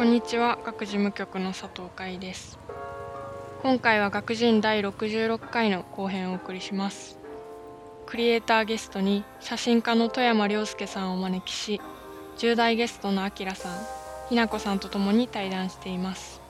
[0.00, 0.58] こんにちは。
[0.64, 2.58] 学事務局の佐藤海です。
[3.62, 7.18] 今回は学人第66回の後編をお送りします。
[8.06, 11.82] クリエイターゲストに写真家の富山亮介さんをお招きし
[12.38, 13.72] 10代ゲストのあきらさん
[14.30, 16.40] ひなこさんと共に対談しています。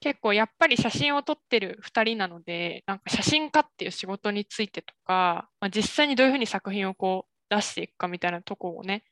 [0.00, 9.04] 結構やっぱり写真を撮ってる2人なのでなんか写真家っていう仕事についてとか、まあ、実際にどういうふうに作品をこう出していくかみたいなとこをね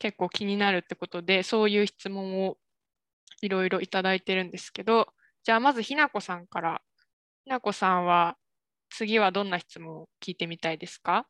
[0.00, 2.56] 結構気になるってことでそういう質問を
[3.42, 5.06] いろいろいただいてるんですけど
[5.44, 6.82] じゃあまずひなこさんから。
[7.44, 8.36] ひなこさんは
[8.90, 11.26] 次はどんな質問を聞いてみたいですか？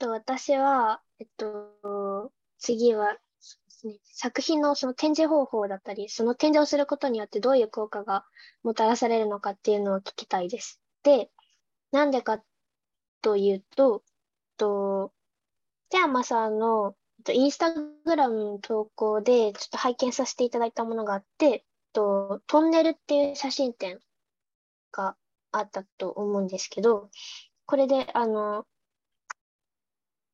[0.00, 3.18] 私は、えっと、次は、
[4.04, 8.24] 作品のその展示方法だったり、その展示をすることによってどういう効果が
[8.62, 10.80] もたらされるのかっていうのを聞きたいです。
[11.02, 11.30] で、
[11.92, 12.42] なんでか
[13.20, 14.02] というと、
[14.56, 15.12] と
[15.90, 16.94] 手山さんの
[17.26, 24.00] と、インスタグラムの投稿でちょっと拝見させていただいたものがあって、とトンネルっていう写真展
[24.92, 25.16] が
[25.50, 27.10] あったと思うんですけど、
[27.66, 28.66] これで、あの、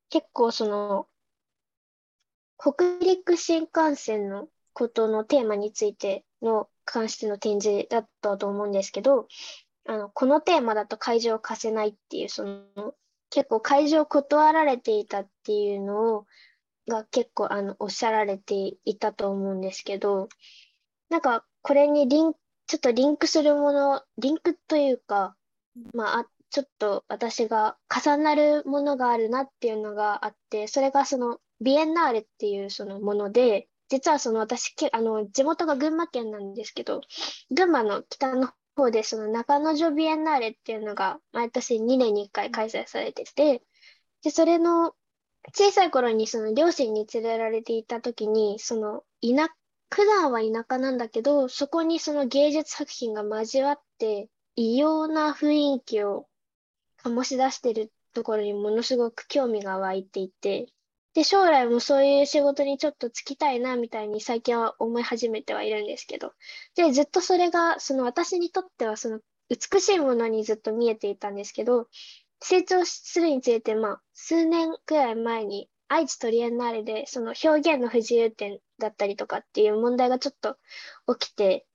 [0.09, 1.07] 結構その、
[2.57, 9.27] 北陸新幹線のことのテーマについての関しての展示だったと思うんですけど、
[9.87, 12.93] あの、このテーマだと会場を貸せないっていう、その、
[13.29, 16.25] 結構会場を断られていたっていうのを、
[16.87, 20.29] が結構あの、おっしゃられていたと思うんですけど、
[21.09, 22.33] なんか、これにリン、
[22.67, 25.35] ちょっとリンクするもの、リンクというか、
[25.93, 37.01] まあ、ちょっと私が重なるものがあるなっていうのがあって、それがそのビエンナーレっていうそのもので、実はその私、あの、地元が群馬県なんですけど、
[37.51, 43.63] 群馬の北の方でその中之条ビエンナーレっていうのが毎年2年に1回開催されてて、
[44.23, 44.93] で、それの
[45.51, 49.53] 小さい頃にその両親に連れられていた時に、その田、
[49.89, 56.27] 普段は田舎なんだけど、そこにその芸術作品が交わって、異様な雰囲気を
[57.03, 60.67] 醸し出してるところにものすごく興味が湧いていて、
[61.13, 66.33] で、将来もそういう仕事にちょっと就きたいな、みたいに最近は思い始めてはいるんですけど、
[66.75, 69.19] で、ずっとそれが、その私にとってはその
[69.49, 71.87] 美しいものにずっと見えていたんですけど、
[72.43, 80.57] 成長するにつれて、まあ、数年くらい前に、愛知トリエンナーレで、その表現の不自由点だったりとかっていう問題がちょっと
[81.17, 81.65] 起きて、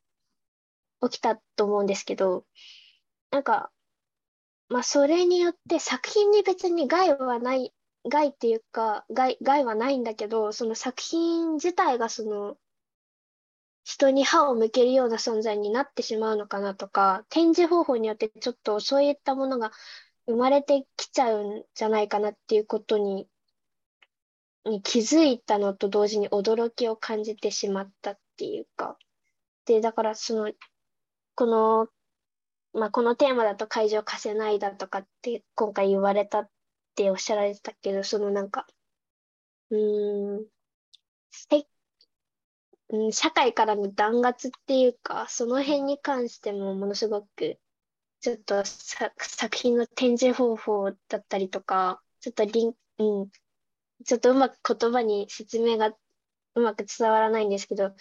[1.00, 2.44] 起きたと思うんですけど、
[3.30, 3.70] なんか、
[4.68, 7.72] まあ、それによって作品に別に害はない、
[8.06, 12.58] 害っていうか、害、害はないんだけど、その作品自体がその、
[13.84, 19.72] 人に歯を向けるような存在になってしまうのかなとか、展示方法によってちょっとそういったものが
[20.28, 23.28] 生まれてきちゃうんじゃないかなっていうことに、
[24.64, 28.96] に気づいたのと同時に驚きを感じてしまったっていうか。
[29.64, 30.52] で、だからその、
[31.34, 31.88] この
[32.72, 36.50] まあ、このテーマだと会場貸せないだとかって今回言われたっ
[36.94, 38.66] ておっしゃられてたけど、そのなんか、
[39.70, 39.76] う
[40.40, 40.46] ん、
[41.30, 41.66] せ
[42.90, 47.58] うん、社会からの弾圧っていうか、その辺に関してもものすごく、
[48.20, 53.30] ちょっと作品の展示方法だったりとか、ちょっとリン、うん、
[54.04, 55.92] ちょっとうまく言葉に説明が
[56.54, 57.94] うまく伝わらないんですけど、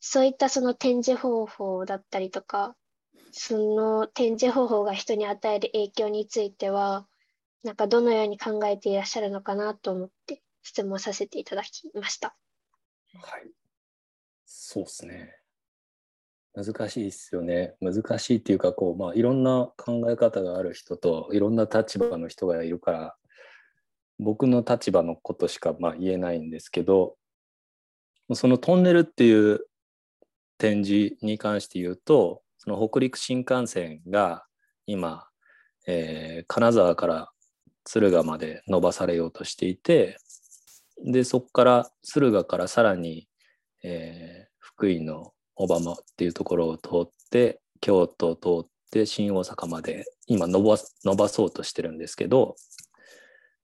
[0.00, 2.76] そういったその展示方法だったりとか、
[3.32, 7.08] その展示方法が人に与える影響については、
[7.62, 12.36] なんかどのように考えていらっしゃるのかなと思って質問させていただきました。
[13.14, 13.50] はい。
[14.44, 15.34] そうですね。
[16.56, 17.76] 難しいですよね。
[17.80, 23.16] 難しいっていうか、こう、まあ、いろんな考え方がある人と、いろんな立場の人がいるから、
[24.18, 27.16] 僕の立場のことしかまあ言えないんですけど、
[28.32, 29.60] そのトンネルっていう
[30.56, 34.46] 展示に関して言うと、その北陸新幹線が
[34.86, 35.26] 今、
[35.86, 37.30] えー、金沢から
[37.84, 40.18] 敦賀まで伸ばされようとしていて
[41.04, 43.28] でそこから敦賀からさらに、
[43.84, 52.56] えー、福井の小浜っていうところを通って京都を通って新大阪まで今伸ば伸ばそうとしてるんですけど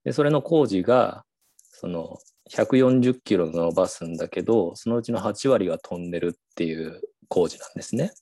[0.05, 1.25] でそれの工事が
[1.59, 2.19] その
[2.51, 8.13] 140キロ伸ばすんだけどそのうちの8割がトンネルっていう工事なんですね。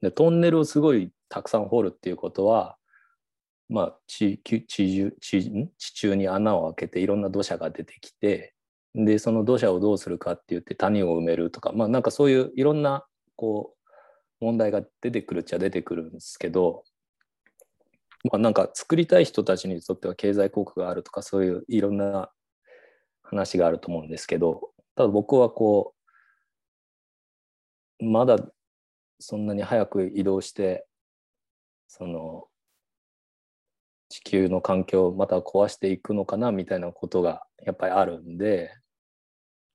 [0.00, 2.76] でトンネルをすごいたくさん掘るっていうことは、
[3.68, 8.54] まあ、地地地地中に穴を開けていろんな土砂が出てきて
[8.94, 13.04] でその土砂をどうするかって言って谷を埋めるとかまあなんかそういういろんな
[13.36, 13.74] こ
[14.40, 16.84] う問題が出てくるっちゃ出てくるんですけど、
[18.24, 22.30] まあ、なんか作りたい人たちにとっては経済効果があるとかそういういろんな
[23.22, 24.70] 話があると思うんですけど
[25.00, 25.94] ただ僕はこ
[28.00, 28.36] う、まだ
[29.18, 30.86] そんなに早く移動して、
[31.88, 32.44] その、
[34.10, 38.74] 地球の環境をまた壊していくのかなみたいなことがやっぱりあるんで、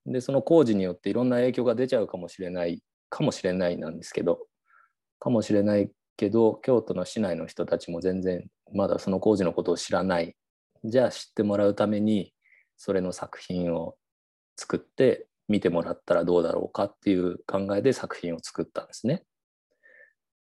[0.06, 4.40] で、その工事によっていろんな影響が出ちゃうかもしれない、かもしれないなんですけど、
[5.20, 10.36] かもしれないけど、京都の市内の人たちも全然まだその工事のことを知らない。
[10.84, 12.34] じゃあ知ってもらうために、
[12.78, 13.96] それの作品を
[14.58, 19.24] 作って見てもらったらどうだろうかっていう考えで作品を作ったんですね。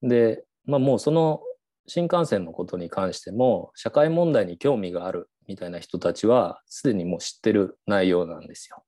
[0.01, 1.41] で、まあもうその
[1.88, 8.83] 新幹線のことに関しても社会問題に興味があるみたいな人たちはすでにもう知ってる内容なんですよ。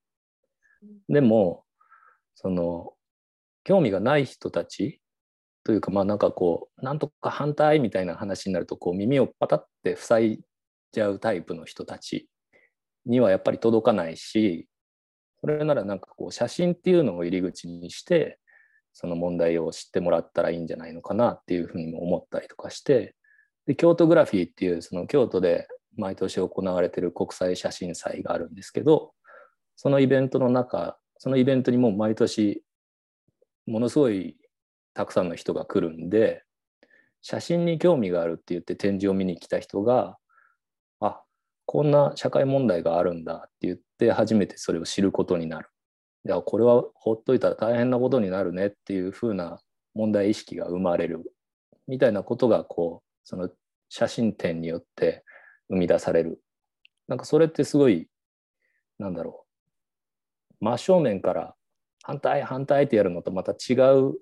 [1.08, 1.64] でも
[2.34, 2.92] その
[3.64, 5.00] 興味がない人たち
[5.64, 10.40] というかまあなんかこうなんとか反対みたいな話になるとこう耳をパタって塞い
[10.92, 12.28] じゃうタイプの人たち
[13.04, 14.68] にはやっぱり届かないし
[15.40, 18.38] それならなんかこう写真っていうのを入り口にして
[18.92, 23.14] その問題を知ってもらったらいいんじゃないのかなっていうふうにも思ったりとかして
[23.66, 29.12] で京都グラフィーっていうその京都で毎年行われてる国際写真祭があるんですけど
[29.78, 32.64] そのイベントの中そのイベントにもう毎年
[33.66, 34.36] ものすごい
[34.92, 36.42] たくさんの人が来るんで
[37.22, 40.18] 写真に興味があるって言って展示を見に来た人が
[40.98, 41.22] あ
[41.64, 45.68] こんな社会問題があるんだって言って初めてそれを知ることになる。
[46.26, 49.60] いやこれはほっといたら大変なことになるねっていうふうな
[49.94, 51.22] 問題意識が生まれる
[51.86, 53.48] みたいなことがこうその
[53.88, 55.24] 写真展によって
[55.68, 56.42] 生み出される。
[57.06, 58.08] なんかそれってすごい
[58.98, 59.47] なんだろう
[60.60, 61.54] 真正面から
[62.02, 64.14] 反対反対ってやるのとまた違う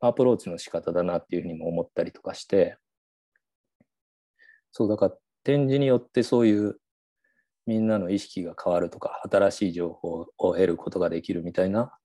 [0.00, 2.76] アプローチの仕方だなっていうふうにも思ったりとかして。
[4.76, 5.14] そうだから
[5.44, 6.80] 展示によってそういう
[7.66, 11.96] みんなの意識が変わるとか新しい情報を得ることができるみたいな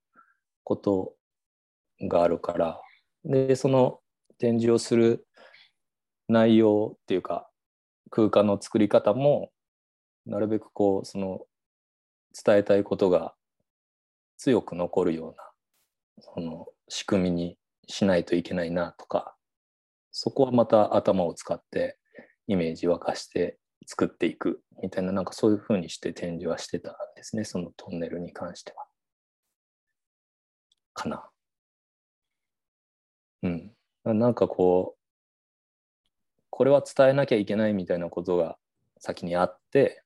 [0.63, 1.15] こと
[2.01, 2.81] があるから。
[3.25, 3.99] でその
[4.37, 5.27] 展示をする
[6.27, 7.49] 内容っていうか
[8.11, 9.51] 空間の作り方も
[10.25, 11.41] なるべくこうその
[12.45, 13.33] 伝えたいことが
[14.39, 15.43] 強く残るような
[16.33, 17.57] その仕組みに
[17.87, 19.35] しないといけないなとか
[20.11, 21.97] そこはまた頭を使って
[22.47, 28.85] イメージ沸かして作っていくみたいななんかそういうふうにして展示はしてたんですねそのトンネルに関しては。
[30.93, 31.29] かな。
[33.43, 33.71] うん。
[34.05, 34.99] なんかこう
[36.49, 38.57] これは伝えなきゃいけないみたいなことが
[38.99, 40.03] 先にあって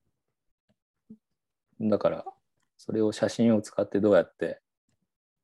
[1.80, 2.24] だから
[2.84, 4.60] それを写真を使ってどうやって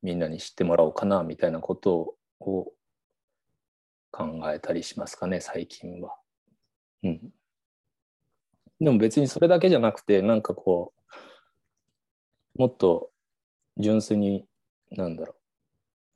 [0.02, 2.66] みんなに知ってもらおうかなみたいなことを
[4.12, 6.16] 考えたりしますかね最近は。
[7.02, 7.32] うん。
[8.78, 10.92] でも別にそれだけじゃなくてなんかこ
[12.56, 13.10] うもっと
[13.78, 14.44] 純粋に
[14.90, 15.34] なんだろ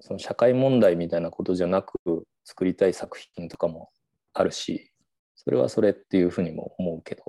[0.00, 1.96] うその社会問題みたいなことじゃなく
[2.44, 3.88] 作りたい作品とかも
[4.34, 4.92] あるし
[5.36, 7.24] それはそれっていうふうにも思うけど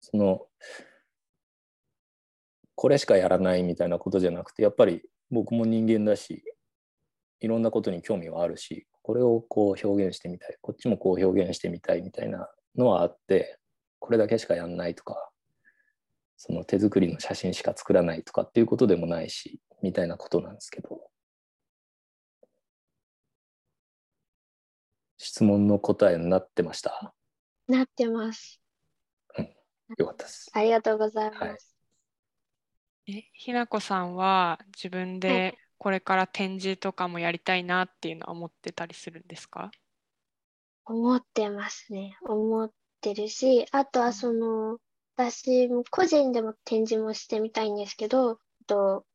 [0.00, 0.42] その
[2.76, 6.44] これしかやらないみたいなことじゃなくてやっぱり僕も人間だし
[7.40, 13.58] いろんなことに興味はあるしこれをこう表現してみたいこっちもこう表現してみたいみたいなのはあって
[13.98, 15.30] これだけしかやんないとか
[16.36, 21.00] その手作りの写真しか作らないとかっていうことでもないしみたいなことなんですけど
[25.18, 27.14] 質問の答えになってました？
[27.68, 28.60] なってます。
[29.98, 30.50] よかったです。
[30.52, 31.42] ありがとうございます。
[31.42, 31.75] はい
[33.08, 39.70] え、ひなこさんは自分はでこれから展示とかもやりたいなっていうのは思ってたりするんですか？
[40.84, 42.16] 思ってますね。
[42.22, 44.78] 思ってるし、あとはその、
[45.16, 49.06] 私も個人でも展示もしてみたいんですけど、と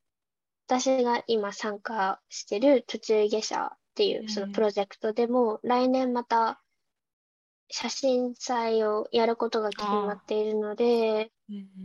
[0.68, 6.62] 私が今参加してる途中下車っていうそのプロジェクトでも、来年また
[7.70, 11.32] 写真祭をやることが決まっているので、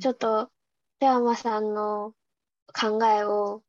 [0.00, 0.50] ちょっと
[0.98, 2.14] 富山さんの
[2.72, 3.62] 考えを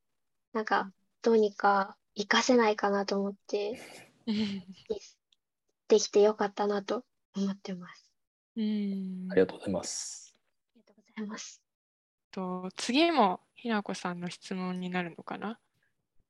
[0.53, 0.91] なんか
[1.21, 3.79] どうにか活かせないかなと思って、
[5.87, 7.03] できてよかったなと
[7.35, 8.09] 思ってます。
[8.55, 10.35] うんありがとうございます。
[10.75, 11.61] ありがとうございます。
[12.31, 15.59] と次もひなこさんの質問になるのかな？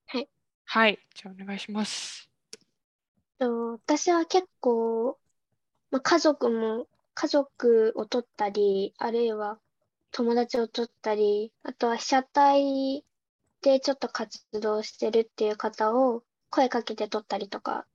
[0.08, 0.30] はい。
[0.66, 2.30] はい、じゃあお願いします。
[3.38, 5.20] と私は結構、
[5.92, 9.60] まあ、家族も家族を取ったり、あるいは
[10.18, 13.06] 友達を取ったり、あとは被写体
[13.62, 17.86] でちょっと活動してるっていう方を声かけて取ったりとか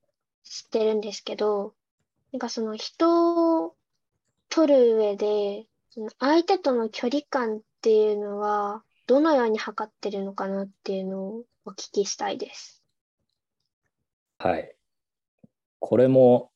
[0.45, 1.75] してるんですけど、
[2.33, 3.75] なんかその人を
[4.51, 12.85] 取る上で、その相手との距離感っていうのはどのように測ってるのかなっていうのをお聞きしたいです。
[14.39, 14.77] はい。
[15.81, 16.53] これも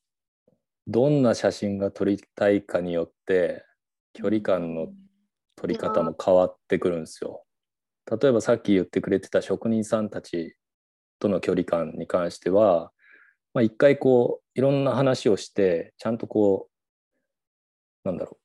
[0.86, 3.64] どんな写真が撮りたいかによって
[4.12, 4.92] 距離感の
[5.56, 7.44] 撮り方も変わってくるんですよ。
[8.20, 10.56] 例えばさっき言ってくれてた職人さんたち
[11.18, 12.92] との距離感に関しては、
[13.52, 16.68] まあ、一回こういろんな話をしてちゃんとこ
[18.04, 18.38] うなんだろ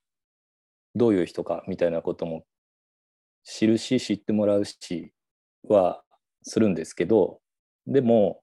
[0.96, 2.44] うどういう人かみたいなことも
[3.44, 5.13] 知るし知ってもらうし
[5.68, 6.01] は
[6.41, 7.39] するんですけど
[7.86, 8.41] でも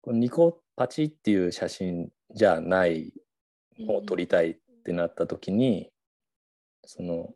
[0.00, 3.12] このニコパチっていう写真じゃない
[3.78, 5.88] のを撮りたいってなった時に、
[6.84, 7.30] その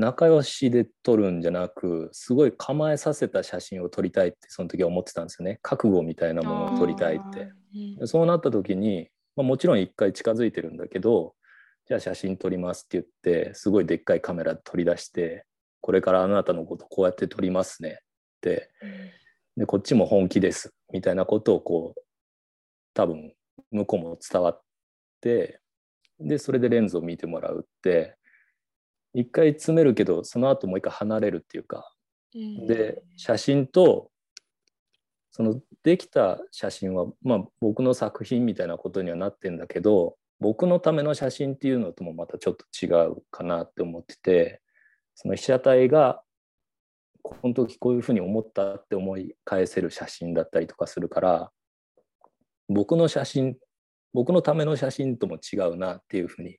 [0.00, 5.58] 仲良しで撮るんじゃなくすごい構えさせた写真を撮りたいってその時は思ってたんですよね。
[5.62, 7.52] 覚悟みたいなものを撮りたいって。
[7.98, 11.34] でそうなった時に、まあ、もちろん一回近づいてるんだけど
[11.86, 13.04] じゃあ写真撮りますって言っ
[13.44, 15.44] てすごいでっかいカメラ取り出して
[15.82, 18.04] これからあなたのことこうやって撮りますねっ
[18.40, 18.70] て。
[19.56, 22.02] でこっちも本気ですみたいなことをこう
[22.94, 23.34] 多分
[23.70, 24.62] 向こうも伝わっ
[25.20, 25.60] て
[26.18, 28.16] でそれでレンズを見てもらうって
[29.14, 31.92] 一回詰めるけどその後もう一回離れるっていうか。
[32.32, 34.10] で写真と
[35.32, 44.60] そのできた写真は、まあ、僕の作品みたいなことにはなってんだけど僕のための写真っていうのともまたちょっと違うかなって思ってて
[45.14, 46.22] その被写体が
[47.22, 51.50] この時こういうふうに思ったって思い返せる写真だったりとかするから
[52.68, 53.56] 僕の写真
[54.12, 56.58] 僕のための写真とも違うなっていうふうに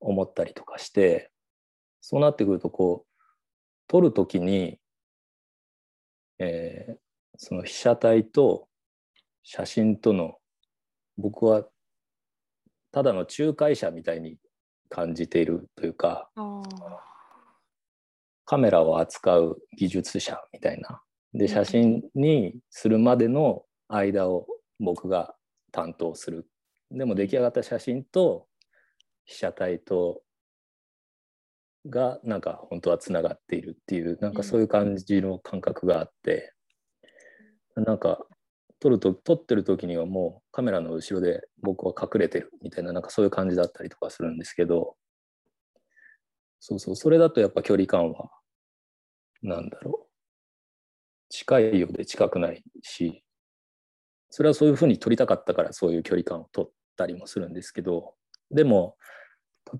[0.00, 1.30] 思ったりとかして
[2.00, 3.22] そうなってくるとこう
[3.88, 4.78] 撮る時に、
[6.38, 7.06] えー
[7.38, 8.68] その被写体と
[9.42, 10.36] 写真との
[11.18, 11.64] 僕は
[12.92, 14.38] ただの仲介者みたいに
[14.88, 16.30] 感じているというか
[18.44, 21.02] カメラを扱う技術者みたいな。
[21.34, 24.46] で写真にするまでの間を
[24.80, 25.34] 僕が
[25.72, 26.48] 担当する。
[26.90, 28.46] でも出来上がった写真と
[29.24, 30.22] 被写体と
[31.88, 36.52] がなんか本当はつながっているっていうなんかそういう感じの感覚があって、
[37.76, 38.26] なんか
[38.80, 44.96] 撮ると撮ってる時にはもうカメラの後ろで僕は隠れてるみたいななんかそういう感じだったりとかするんですけど
[46.60, 48.30] そうそうそれだとやっぱ距離感は
[49.42, 50.06] なんだろう。
[51.28, 53.22] 近いようで近くないし
[54.30, 58.14] それはそういうふうに撮りたかったからそういう距離感を撮ったりもするんですけど
[58.50, 58.96] でも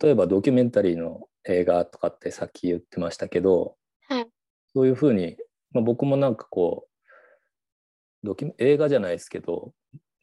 [0.00, 3.76] 例えばドキュメンタリーの映画とかってさっき言ってましたけど、
[4.08, 4.26] はい。
[4.74, 5.36] そういうふうに、
[5.72, 9.72] まあ、僕もなんかこうドキュ映画じゃないですけど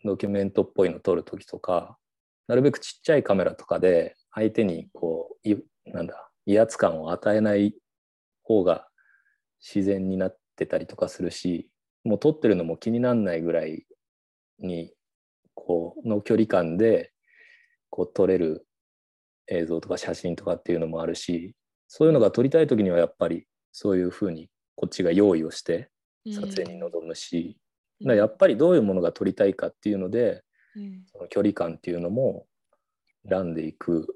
[0.04, 1.98] ドキュメントっぽいの撮る時とか
[2.48, 7.76] なるべくちっちゃいカメラとかで相手にこういなんだ威圧感を与えない
[8.44, 8.88] 方が
[9.62, 11.70] 自然になってたりとかするし
[12.04, 13.86] もう撮ってるのも気にならないぐらい
[14.60, 14.92] に
[15.54, 17.12] こうの距離感で
[17.90, 18.68] こう撮れる
[19.48, 21.56] 映像とか写真とかっていうのもあるし
[21.88, 25.90] そういうのが撮りたい時にはやっぱりそういうふうにこっちが用意をして
[26.26, 27.58] 撮影に臨むし、
[28.02, 30.44] だからやっぱりどういうものが撮りたいかっていうので
[31.12, 32.46] その距離感っていうのも
[33.30, 34.08] 選んでいく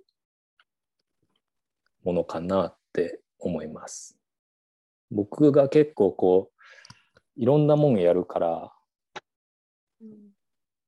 [2.04, 4.18] ものかなって思います。
[5.12, 6.62] 僕が結構こう
[7.36, 8.72] いろんなもんやるから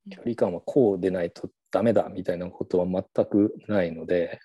[0.09, 4.39] 距離感はこうでないとダメだみたいなことは全くないので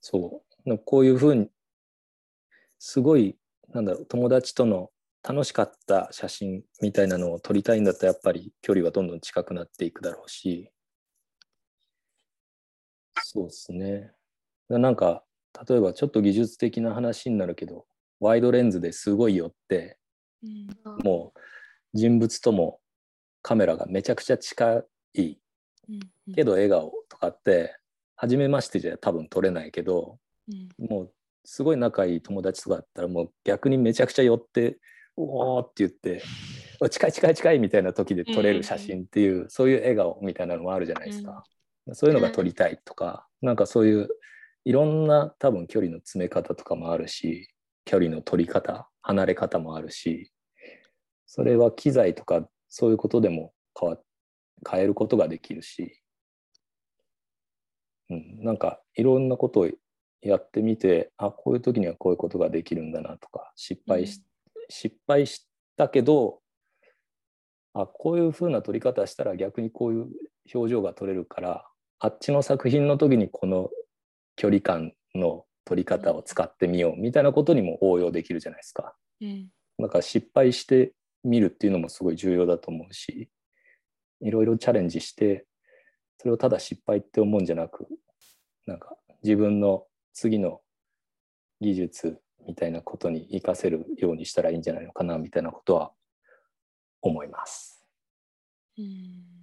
[0.00, 0.78] そう。
[0.84, 1.48] こういうふうに
[2.78, 3.36] すごい
[3.72, 4.90] なんだろう友達との
[5.22, 10.70] 楽しかった写真みたいなのを撮りたいんだったらやっぱり距離はどんどん近くなっていくだろうし。
[13.22, 14.12] そうですね。
[14.68, 15.24] なんか
[15.68, 17.86] 例えばちょっと技術的な話になるけど
[18.18, 19.98] ワイドレンズですごい寄って
[21.04, 21.40] もう
[21.92, 22.79] 人物とも
[23.42, 24.82] カメラがめちゃくちゃ近
[25.14, 25.36] い
[26.34, 27.76] けど笑顔とかって
[28.16, 30.18] 初めましてじゃ多分撮れないけど
[30.78, 31.12] もう
[31.44, 34.78] すごい仲いい友達とかだったらもう逆にめちゃくちゃ寄って
[35.16, 36.22] 「おお」って言って
[36.90, 41.44] 「近い近い近い」みたいな時で撮れる写真っていう、そういう笑顔みたいなのもあるじゃないですか、
[41.92, 44.08] そういうのが撮りたいとか、なんかそういう
[44.64, 47.48] いろんな多分距離の詰め方とかもあるし
[47.84, 50.30] 距離の取り方離れ方もあるし
[51.26, 53.98] それは機材とかそういうことでも変わ
[54.68, 56.00] 変えることができるし、
[58.08, 59.70] うん、なんかいろんなことを
[60.22, 64.22] やってみてあこういう時にはこういうことができるんだなとか失敗し、
[64.68, 65.46] 失敗し
[65.76, 66.40] たけど
[67.74, 70.08] あこういうふうな撮り方したら逆にこういう
[70.54, 71.66] 表情が撮れるから
[71.98, 73.70] あっちの作品の時にこの
[74.36, 78.94] 距離感の撮り方を使ってみようみたいなことにも応用できるじゃないですか。
[79.20, 79.48] うん。
[79.78, 80.92] だから失敗して
[81.24, 83.28] みるっていうのもすごい重要だと思うし
[84.20, 85.46] いろいろチャレンジして
[86.18, 87.86] それをただ失敗って思うんじゃなく
[88.66, 90.60] なんか自分の次の
[91.60, 95.92] 技術みたいなことに活かせるようにしたらいいんじゃないのかなみたいなことは
[97.02, 97.84] 思います。
[98.78, 99.40] うん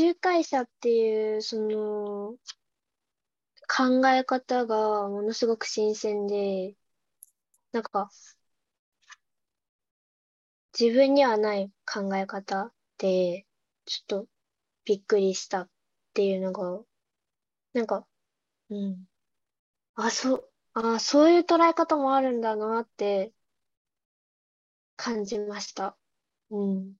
[0.00, 2.36] 仲介者っていう、その、
[3.68, 6.74] 考え方がものすごく新鮮で、
[7.72, 8.10] なんか、
[10.80, 13.46] 自分にはない考え方で、
[13.84, 14.28] ちょっと
[14.86, 15.70] びっくりしたっ
[16.14, 16.82] ていうのが、
[17.74, 18.06] なんか、
[18.70, 19.04] うん。
[19.94, 23.32] あ、そう、あ、そういう捉え方もあるんだなって
[24.96, 25.98] 感じました。
[26.50, 26.94] うん。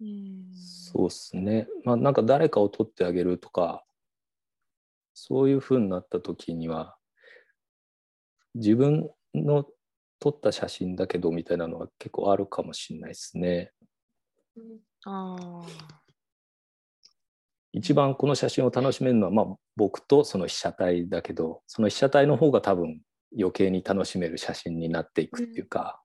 [0.00, 1.68] うんそうですね。
[1.84, 3.84] まあなんか誰かを撮ってあげるとか
[5.12, 6.96] そういうふうになった時には
[8.54, 9.64] 自分の
[10.20, 13.72] 撮った写真だけどみたいなのは結構あるかもしれないですね。
[15.04, 15.68] あー。
[17.72, 23.00] 一番この写真を楽しめるのは、まあ、僕とその被写体だけどその被写体の方が多分
[23.36, 26.00] 余計に楽しめる写真になっていくっていうか、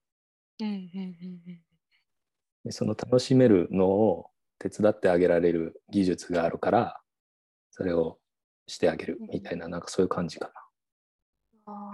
[0.59, 0.67] うん。
[0.67, 0.73] うん。
[0.73, 1.61] うん。
[2.65, 6.99] でその楽しめるのを手伝ってあげられる技術があるから
[7.71, 8.17] それを
[8.67, 9.81] してあげるみたいななん。
[9.81, 10.51] かそういう感じか
[11.65, 11.93] な。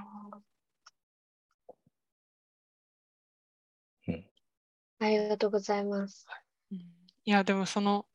[5.00, 6.26] ありがとうございます。
[6.72, 7.32] い。
[7.32, 8.06] やでもその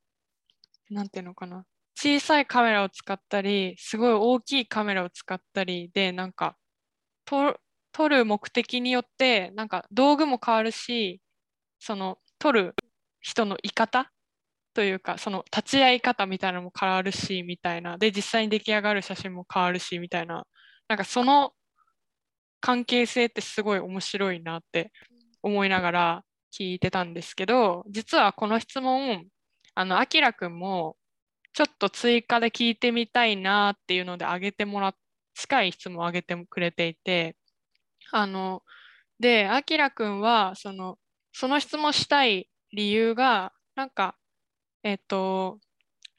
[0.89, 1.67] なんていうのかな。
[1.97, 6.57] 小さいカメラを使ったりすごい大きいカメラを使ったりでなんか
[7.27, 11.21] 撮る目的によってなんか道具も変わるし
[11.79, 12.75] その撮る
[13.21, 14.11] 人の居方
[14.73, 17.99] というかその立ち会い方みたいなのも変わるしみたいな。
[17.99, 20.47] で実際に出来上がる写真も変わるしみたいな。
[20.89, 21.53] なんかその
[22.61, 24.93] 関係性ってすごい面白いなって
[25.43, 29.25] 思いながら聞いてたんですけど実はこの質問
[29.75, 30.97] あのあきらくんも
[31.53, 34.95] ちょっと追加で聞いてみたいなっていうので挙げてもらっ
[35.35, 37.37] 近い質問を挙げてくれていて
[38.13, 38.63] あの
[39.19, 40.99] であきらくんはその
[41.33, 44.17] その質問したい理由がなんか
[44.83, 45.59] えっと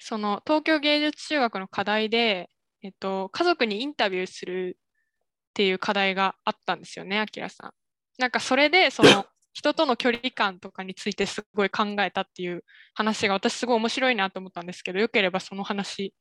[0.03, 2.49] その東京芸術中学の課題で、
[2.81, 7.71] えっと、家族にインタビューするっていう課題があったんですよね、あきらさん。
[8.17, 16.13] なんかそれでその人との距離感とかについてすごい考えたっていう話が私すごい面白いなと思ったんですけど、よければその話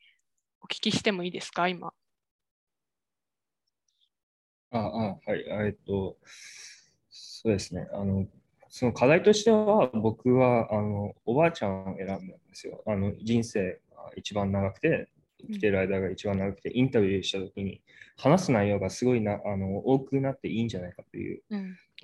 [0.62, 1.92] お聞きしてもいいですか、今？
[4.72, 5.44] ああ、はい。
[5.66, 6.16] えっと、
[7.10, 7.88] そうですね。
[7.92, 8.28] あの、
[8.68, 12.82] その課題としては、僕は、あの、おばあちゃんを選んだんですよ。
[12.86, 15.08] あの、人生が一番長くて、
[15.40, 17.82] 生きてる間が一番長くて、インタビューしたときに、
[18.16, 21.42] 話す内容がすごいな、あの、多くなっていいんじゃないかという、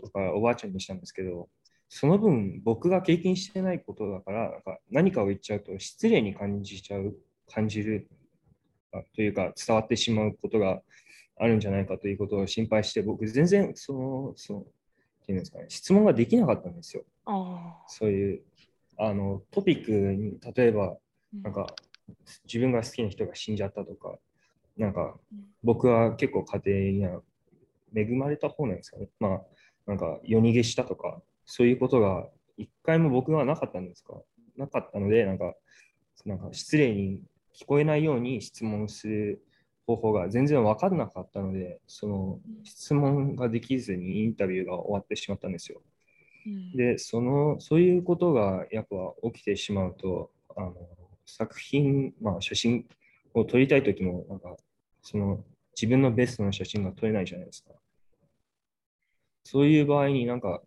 [0.00, 1.48] うんだからおばあちゃんにしたんですけど、
[1.88, 7.16] その分、僕が経験してないことだから、なんか何かを言っちゃうと失礼に感じちゃう、
[7.48, 8.08] 感じる、
[8.92, 10.82] あというか、伝わってしまうことが
[11.38, 14.64] あるんじゃないかということを心配して、僕、全然、その、その、っ
[15.26, 17.04] ていうんですかね、質問ができなかったんですよ。
[17.24, 18.42] あそういう、
[18.96, 21.66] あの、トピックに、例えば、ーなんか、
[22.44, 24.18] 自分が好きな人が死んじゃったとか、
[24.76, 27.22] なんかうん、僕は結構家庭には
[27.94, 29.08] 恵まれた方なんですかね。
[29.18, 29.42] まあ、
[29.86, 34.14] なんか夜逃げしたとか、そういうことが一回も僕はなかったんですか？
[34.56, 35.54] なかったので、なんか、
[36.24, 37.20] なんか失礼に
[37.54, 39.42] 聞こえないように質問する
[39.86, 45.82] 方法が全然分からなかったので、その質問ができずにインタビューが終わってしまったんですよ。
[46.46, 48.96] うんで、その、そういうことがやっぱ
[49.32, 50.74] 起きてしまうと、あの、
[51.24, 52.86] 作品、まあ写真
[53.34, 54.56] を撮りたいときも、なんか、
[55.02, 55.44] その、
[55.74, 57.70] 自分のベストの写真が撮れないじゃないですか。
[59.46, 60.62] そういう場合になんか、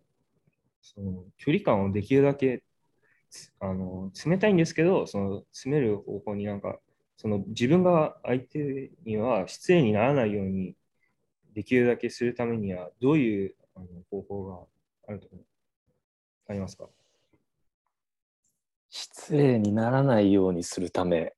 [0.82, 2.62] その、距離感をできるだけ、
[3.60, 6.80] あの、冷たいんですけど、その、詰める方向になんか、
[7.16, 10.74] その、自分が相手には失礼にならないように、
[11.52, 14.66] できるだけするためには、どういうあの方法が
[15.08, 15.28] あると
[16.48, 16.88] ありますか？
[18.88, 21.34] 失礼にならないようにするため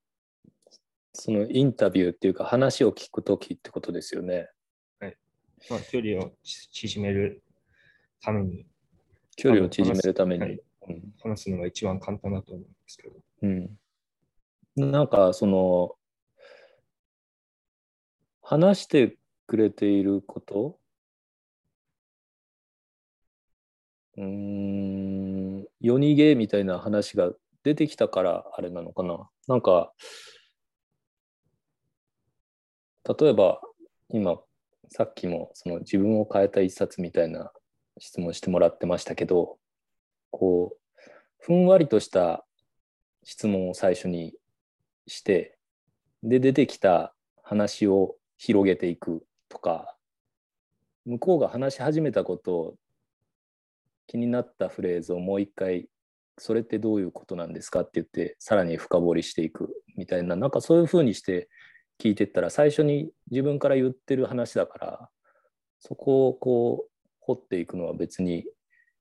[1.13, 4.49] そのインタビューっていうか話を聞くときってことですよね。
[5.71, 7.43] まあ、距離をち縮める
[8.21, 8.67] ために。
[9.37, 10.61] 距離を縮めるために。
[11.23, 13.15] 話すのが一番簡単だと思うんですけど。
[13.43, 13.79] うん、
[14.77, 15.97] なんかその
[18.43, 20.79] 話してくれていること？
[24.17, 27.31] うーん夜逃げみたいな話が
[27.63, 29.31] 出てきたからあれなのかな？
[29.47, 29.93] なんか
[33.19, 33.61] 例えば
[34.11, 34.39] 今
[34.93, 37.51] さっきもその自分を変えた一冊みたいな
[37.99, 39.57] 質問してもらってましたけど
[40.31, 40.99] こう
[41.39, 42.45] ふんわりとした
[43.25, 44.35] 質問を最初に
[45.07, 45.57] して
[46.23, 49.97] で出てきた話を広げていくとか
[51.07, 52.75] 向こうが話し始めたことを
[54.07, 55.89] 気になったフレーズをもう一回
[56.37, 61.49] それってどういうことなんですかって言ってさらに深掘りしていくみたいななんかそういうふうにして
[62.03, 65.09] 聞いてったら最初に自分から言ってる話だから
[65.79, 68.45] そこをこう掘っていくのは別に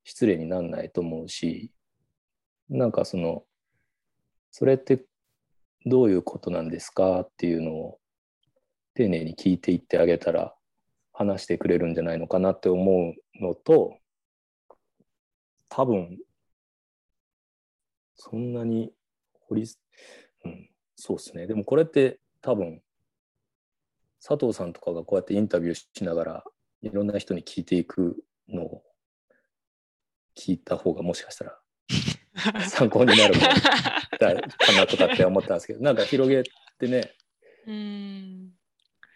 [0.04, 1.72] 失礼になんないと思うし
[2.68, 3.42] なんかその
[4.52, 5.04] それって
[5.84, 7.98] どういうことなんですかっていうのを
[8.94, 10.54] 丁寧に聞いていってあげたら
[11.12, 13.98] 話してくれるんじゃないのかなって思うのと
[15.68, 16.18] 多分
[18.14, 18.92] そんなに
[19.48, 19.64] 掘り、
[20.44, 21.48] うん、そうですね。
[21.48, 22.80] でもこれって多分
[24.26, 26.44] 佐藤さんとかがこうやってインタビューしながら
[26.82, 28.82] いろんな人に聞いていくのを
[30.38, 31.58] 聞いた方がもしかしたら
[32.68, 33.48] 参考になるか
[34.74, 36.42] なとかって思ったんですけど なんか広げ
[36.78, 37.12] てね
[37.66, 38.52] うん。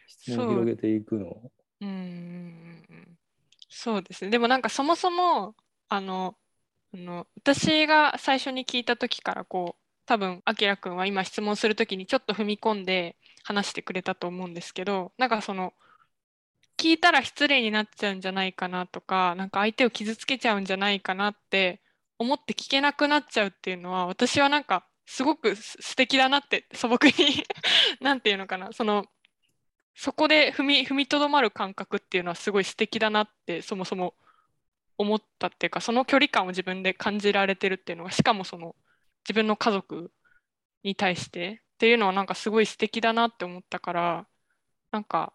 [0.06, 1.86] 質問を広げていくのう。
[1.86, 3.18] ん
[3.68, 4.30] そうですね。
[4.30, 5.54] でもなんかそもそも
[5.88, 6.36] あの
[6.92, 15.72] あの私が最初に聞いた時からこう多分あきらくんは今質問する時にちょっと踏み込んで話してくれたと思うんですけどなんかその
[16.76, 21.80] 聞いたら失礼になっちゃうんじゃないかなとかなんか相手を傷つけちゃうんじゃないかなって
[22.18, 27.44] 思って聞けなくなっちゃうっていうのは私はなんかすごく素敵だなって素朴に
[28.00, 29.06] 何て言うのかなその
[29.94, 34.14] そこで踏み踏みとどまる感覚っていうのはすごい素敵だなってそもそも
[34.98, 38.74] 思ったっていうかその距離感を自分で感じられてるっていうのがしかもその
[39.24, 40.12] 自分の家族
[40.82, 44.26] に対してっていうのはなんかすごい素敵だなって思ったから
[44.92, 45.34] なんか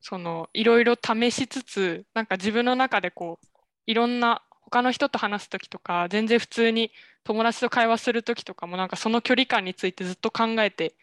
[0.00, 3.46] そのいろいろ試しつつなんか自分の中でこう
[3.86, 6.90] いろんな他の人と話す時とか全然普通に
[7.22, 10.94] 友達と会話する時とかもなんかその距離感についてずっと考えて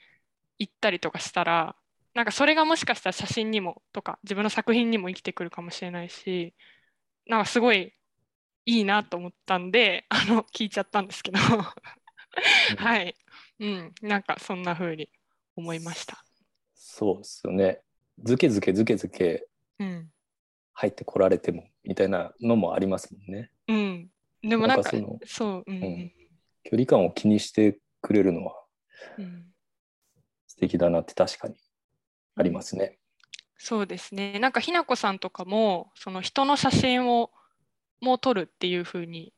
[0.59, 1.75] いったりとかしたら
[2.13, 6.53] なんかそれがもしかしたら写真にもとか自分の作品にも生きてくるかもしれないし
[7.27, 7.93] なんかすごい
[8.65, 11.39] いいなと思ったんであの聞いちゃったんですけど。
[12.77, 13.15] はい、
[13.59, 15.09] うん、なんかそんな風に
[15.55, 16.23] 思いました。
[16.73, 17.81] そうですよね。
[18.21, 19.47] ずけずけずけずけ
[20.73, 23.51] 入ってこられてもみたいなのもありますもんね。
[23.67, 24.09] うん、
[24.41, 24.91] でもなんか
[25.25, 26.11] そう、うん、うん、
[26.63, 28.55] 距離感を気にしてくれるのは
[30.47, 31.55] 素敵だなって確かに
[32.35, 32.99] ありますね。
[33.57, 34.39] そうですね。
[34.39, 37.31] なんかひなこさんとかもその人の写真を
[38.01, 39.33] も撮るっていうふうに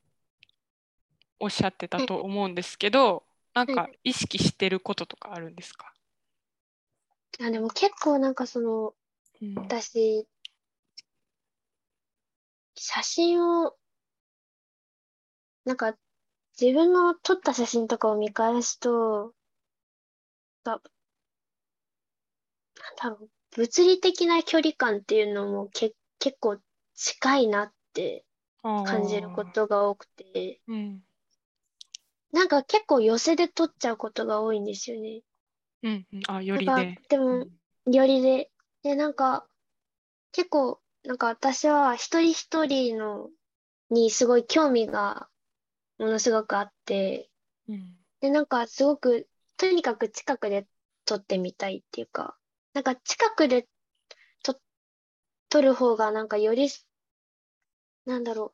[1.39, 3.24] おっしゃってたと思うんですけど、
[3.55, 5.91] なんか意識してることとかあるんですか？
[7.41, 8.93] あでも結構なんかその、
[9.41, 10.27] うん、私
[12.75, 13.73] 写真を
[15.63, 15.95] なんか
[16.59, 19.33] 自分の撮った写真とかを見返すと
[20.65, 20.79] なん
[23.01, 26.57] だろう物理的な距離感っていうのもけ結構
[26.93, 28.25] 近いなって
[28.63, 31.01] 感じることが多くて、うん、
[32.35, 35.21] なんか結構寄せで撮っちゃうことが多いんですよね。
[35.83, 36.99] うん、あ、よりで。
[37.07, 37.45] でも、
[37.85, 38.51] よりで。
[38.83, 39.47] で、なんか、
[40.33, 43.29] 結構、なんか私は一人一人の
[43.89, 45.29] にすごい興味が
[45.97, 47.29] ものすごくあって、
[47.69, 50.67] うん、で、なんかすごく、とにかく近くで
[51.05, 52.35] 撮ってみたいっていうか、
[52.73, 53.65] なんか近くで
[54.43, 54.59] と
[55.47, 56.67] 撮る方がなんかより、
[58.05, 58.53] なんだろ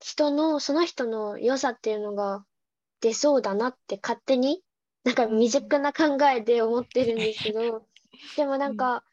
[0.00, 2.44] 人の、その人の良さっていうのが
[3.06, 4.62] 出そうだなって勝手に、
[5.04, 7.86] なんか未熟な考えで思ってるんですけど、
[8.36, 9.04] でもなんか、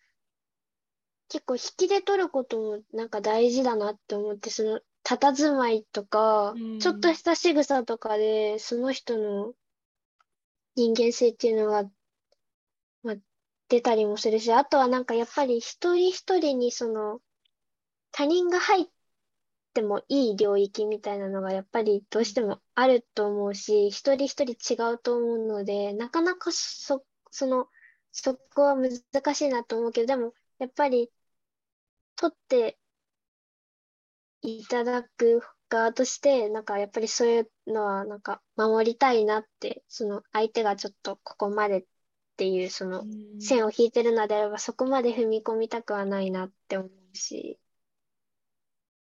[1.30, 9.54] 結構引きで撮ることもなんか大事だなって思って、その、佇まいとか、ちょっとした仕草とかで、その人の
[10.76, 11.84] 人間性っていうのが、
[13.04, 13.16] まあ、
[13.70, 17.20] 出たりもするし、あとはなんかやっぱり一人一人にその、
[18.12, 18.86] 他人が入っ
[19.74, 27.68] てもいい領域みたいなのがやっぱりどうしてもあると思うし、一人一人違うと思うので、なかなかそ、その、
[28.12, 31.12] そこは難しいなと思うけど、でもやっぱり
[32.16, 32.78] 取って
[34.42, 41.86] いただく側として、なんかやっぱりそういうのはなんか守りたいなって、その相手がちょっとここまでっ
[42.38, 43.06] ていうその
[43.40, 47.60] 線を引いてるのであればそこまで踏み込みたくはないなって思うし、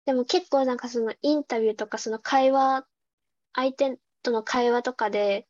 [0.04, 2.86] でも結構なんかそのインタビューとかその会話、
[3.54, 5.46] 相手との会話とかで、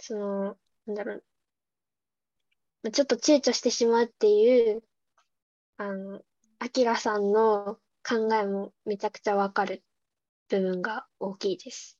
[0.00, 1.24] その、なんだろう、
[2.84, 4.82] まあちょっと躊躇してしまうっていう、
[5.76, 6.20] あの、
[6.60, 9.82] アキラさんの考えもめちゃくちゃわかる
[10.48, 11.98] 部分が大きいです。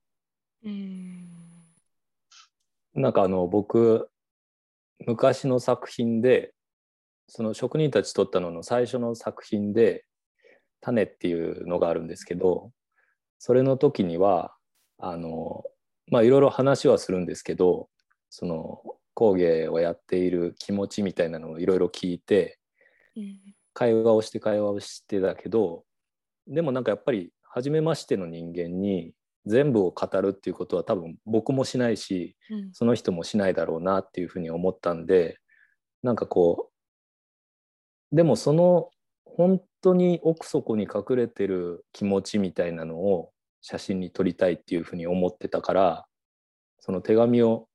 [0.65, 1.29] うん。
[2.95, 4.11] なんかあの僕
[5.07, 6.53] 昔の作品で
[7.29, 10.05] その職人たち撮ったのの最初の作品で
[10.81, 12.73] 「種」っていうのがあるんですけど
[13.39, 14.55] それの時には
[14.99, 15.65] あの
[16.09, 17.89] まあいろいろ話はするんですけど
[18.31, 18.83] その
[19.15, 22.59] 工芸をやっている気持ちみたいなのをいろいろ聞いて
[23.17, 23.39] うん。
[23.75, 25.85] 会話をして会話をしてたけど
[26.49, 29.13] でもなんかやっぱり初めましての人間に
[29.47, 32.73] 全部を語るっていうことは多分僕もしないしうん。
[32.73, 35.39] その人もしないだろうなっていうふうに思ったんで
[36.03, 36.71] なんかこ
[38.13, 38.91] うでもその
[39.25, 46.07] 本当に奥底に隠れてる気持ちみたいなのを写真に撮りたいっていうふうに思ってたから
[46.81, 47.69] その手紙を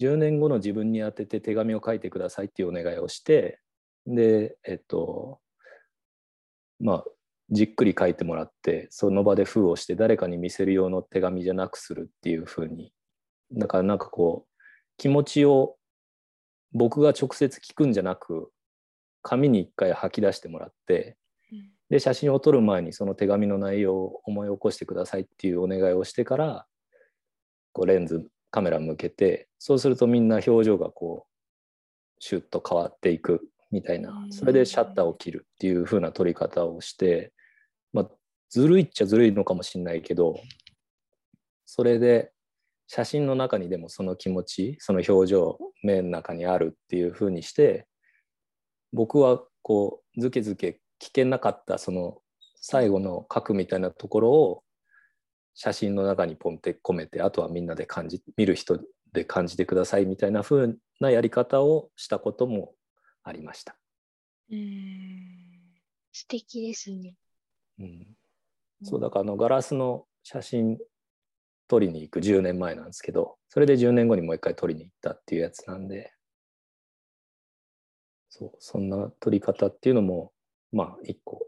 [0.00, 3.60] 10年後の自分に宛てて手紙を書いてくださいっていうお願いをして
[4.06, 5.40] でえっと
[6.80, 7.04] まあ
[7.50, 12.92] じっくり書いてもらってその場で封をして誰かに見せる用の手紙じゃなくするっていうふうに
[13.52, 14.62] だからなんかこう
[14.96, 15.76] 気持ちを
[16.72, 18.50] 僕が直接聞くんじゃなく
[19.24, 21.16] 紙に一回吐き出してもらって
[21.50, 21.70] うん。
[21.90, 26.66] で写真を撮る前にその手紙の内容を思い起こしてくださいっていうお願いをしてから
[27.72, 34.32] こうレンズカメラ向けてそうするとみんな表情がこうシュッと変わっていくみたいなうん。
[34.32, 37.32] それでシャッターを切るっていう風な撮り方をして
[37.92, 38.10] まあ
[38.50, 40.38] ずるいっちゃずるいのかもしれないけど
[41.64, 42.30] それで
[42.86, 47.86] 写真の中にでもその気持ちその表情目の中にあるっていう風にして
[48.94, 52.18] 僕はこうずけずけ聞けなかったその
[52.54, 54.62] 最後の書くみたいなところを
[55.54, 58.80] 写真の中にポンって込めてあとはみんなで感じ見る人
[59.12, 62.72] で感じてくださいみたいな風なやり方をしたことも
[63.22, 63.76] ありました。
[64.50, 65.54] うん
[66.12, 67.14] 素敵ですね。
[67.80, 68.06] うん、
[68.84, 70.78] そうだからあのガラスの写真
[71.66, 76.12] 撮りに行く10年前なんですけどそれで10年後にもう一回撮りに行ったっていうやつなんで
[78.36, 80.32] そうそんな撮り方っていうのも
[80.72, 81.46] まあ一個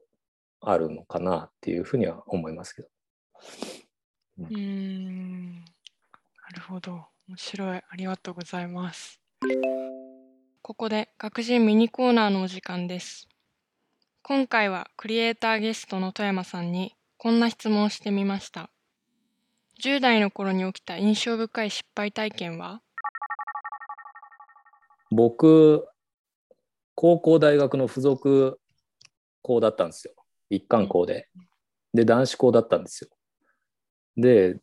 [0.61, 2.89] あるのかなっていうふうには思いますけど。
[4.39, 5.57] うん。
[5.57, 5.63] な
[6.55, 7.07] るほど。
[7.29, 7.79] 面白い。
[7.79, 9.21] ありがとうございます。
[10.63, 13.27] ここで学人ミニコーナーのお時間です。
[14.23, 18.71] 今回はクリエイターゲストの富山さんにこんな質問をしてみました。
[19.83, 22.81] 10代の頃に起きた印象深い失敗体験は？
[25.11, 25.89] 僕
[26.97, 28.59] 高校大学の付属
[29.43, 30.15] 校だったんですよ。
[30.51, 31.29] 一貫校で。
[31.95, 33.11] で男子校だったんですよ。
[34.17, 34.59] で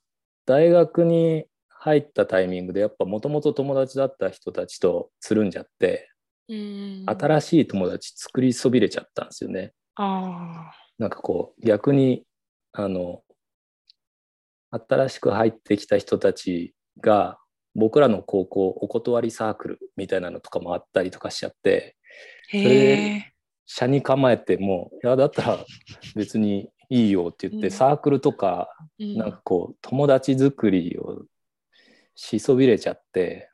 [0.46, 6.10] 大学に入ったタイミングでやっぱもともと友達だった人たちとつるんじゃって
[6.50, 7.06] うん。
[7.06, 9.74] 新しい友達作りそびれちゃったんですよね。
[9.96, 12.26] あなんかこう逆に
[12.72, 13.22] あの
[14.72, 17.38] 新しく入ってきた人たちが
[17.76, 21.96] 僕らの高校お断りサークルみたいなのとかもあったりとかしちゃって
[22.50, 23.34] それえ
[23.66, 25.66] 社に構えてもいやだったら
[26.16, 27.72] 別にいいよって言って、うん。
[27.72, 29.18] サークルとかうん。
[29.18, 31.24] なんかこう友達作りを
[32.16, 33.50] しそびれちゃって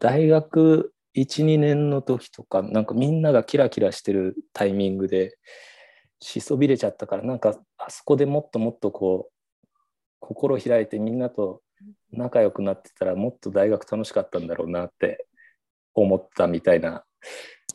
[0.00, 5.38] 大学12年の時とかなんかみんながキラキラしてるタイミングで
[6.20, 9.32] しそびれちゃったからなんかあそこでもっともっとこう
[10.20, 11.62] 心開いてみんなと
[12.12, 15.26] 仲良くなってたらもっと大学楽しかったんだろうなって
[15.94, 17.04] 思ったみたいな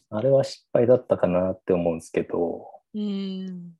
[0.09, 3.71] あれは失敗だったかなって思うんですけどうん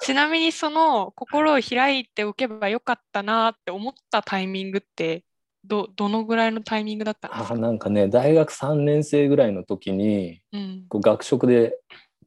[0.00, 5.24] ちなみにその心を開いておけばよかったなって思ったタイミングって
[5.64, 7.54] どどのぐらいのタイミングだったんですか？
[7.54, 11.78] あなんかね大学3年生ぐらいの時にうんこう学食で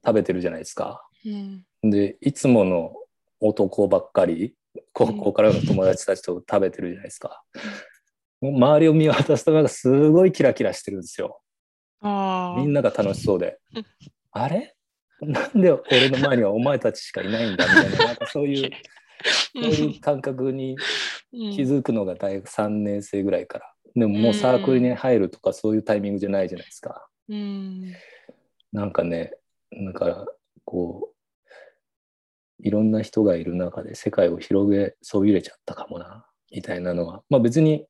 [0.04, 1.06] 食べてるじゃないですか。
[1.26, 2.96] うんでいつもの
[3.40, 4.56] 男ばっかり
[4.94, 7.44] 高校からの友達たちと食べてるじゃないですか。
[8.42, 11.42] もう周りを見渡すとなんかすごいキラキラしてるんですよ。
[12.02, 13.60] みんなが楽しそうで。
[13.76, 13.86] うん。
[14.32, 14.76] あれ？
[15.22, 18.06] なんで俺の前にはお前たちしかいないんだみたいな。
[18.06, 18.72] なんかそういう
[19.56, 20.78] そういう感覚に
[21.34, 21.52] うん。
[21.52, 23.74] 気づくのが大学3年生ぐらいから。
[23.96, 27.10] でももうサークルに入るとかそういうタイミングじゃないじゃないですか。
[27.30, 27.94] うん。
[28.72, 29.34] なんかね、
[29.72, 30.26] だから
[30.66, 37.88] こう、いろんな人がいる中で世界を広げそびれちゃったかもな、みたいなのは、まあ別に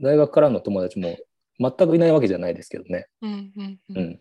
[0.00, 1.16] 大学からの友達も
[1.60, 3.06] 全くいないわけじゃないですけどね。
[3.20, 4.20] うんうんううんん。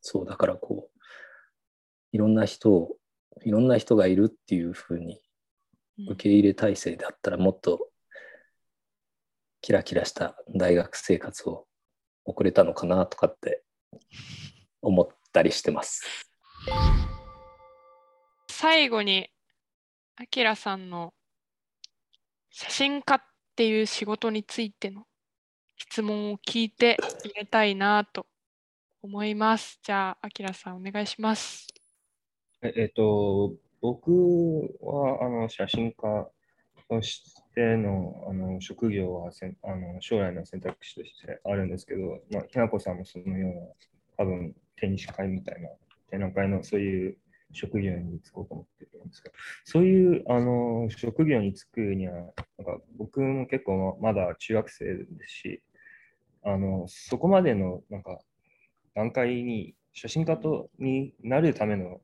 [0.00, 1.00] そう、だからこう、
[2.12, 2.96] いろんな人を、
[3.42, 5.20] いろんな人がいるっていうふうに
[6.08, 7.88] 受け入れ体制であったらもっと
[9.60, 11.66] キラキラした大学生活を
[12.24, 13.64] 遅れたのかなとかって
[14.82, 16.02] 思ったりしてます。
[18.48, 19.30] 最後に、
[20.16, 21.12] あきらさんの
[22.50, 23.20] 写真家っ
[23.56, 25.06] ていう仕事についての
[25.82, 28.26] 質問を聞いて入れたいなと
[29.02, 29.80] 思います。
[29.82, 31.66] じゃあ、あきらさんお願いします。
[32.60, 34.10] ええっと、僕
[34.82, 36.30] はあの写真家
[36.86, 43.62] としてのあの職業はせんあの将来の選択肢としてあるんですけど、まあ、ひなこさんもそのような
[44.18, 45.70] 多分テニス会みたいな
[46.10, 47.16] 展覧会のそういう
[47.52, 52.24] 職業に就こうと思ってるんですけど、そういうあの職業に就くには、なん
[52.66, 55.62] か僕も結構まだ中学生ですし、
[56.42, 58.18] あのそこまでのなんか
[58.94, 62.00] 段階に写真家とになるための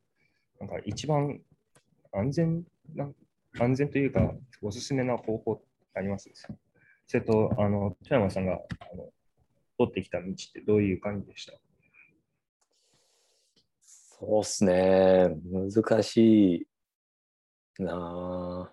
[0.60, 1.40] なんか一番
[2.12, 3.08] 安全な、
[3.58, 6.30] 安全というか、おすすめな方法ってあります？
[7.06, 9.10] それと、あの、富山さんがあの
[9.78, 11.52] 取ってきた道ってどういう感じでした？
[13.84, 15.28] そうっすね。
[15.52, 16.66] 難し
[17.78, 18.70] いな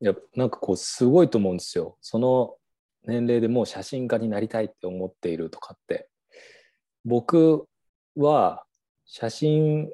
[0.00, 1.96] いや、なんかこう、すごいと思うんですよ。
[2.00, 2.56] その
[3.06, 6.08] 年齢でもう写真家になりたいって思っているとかって。
[7.04, 7.66] 僕
[8.16, 8.64] は
[9.06, 9.90] 写真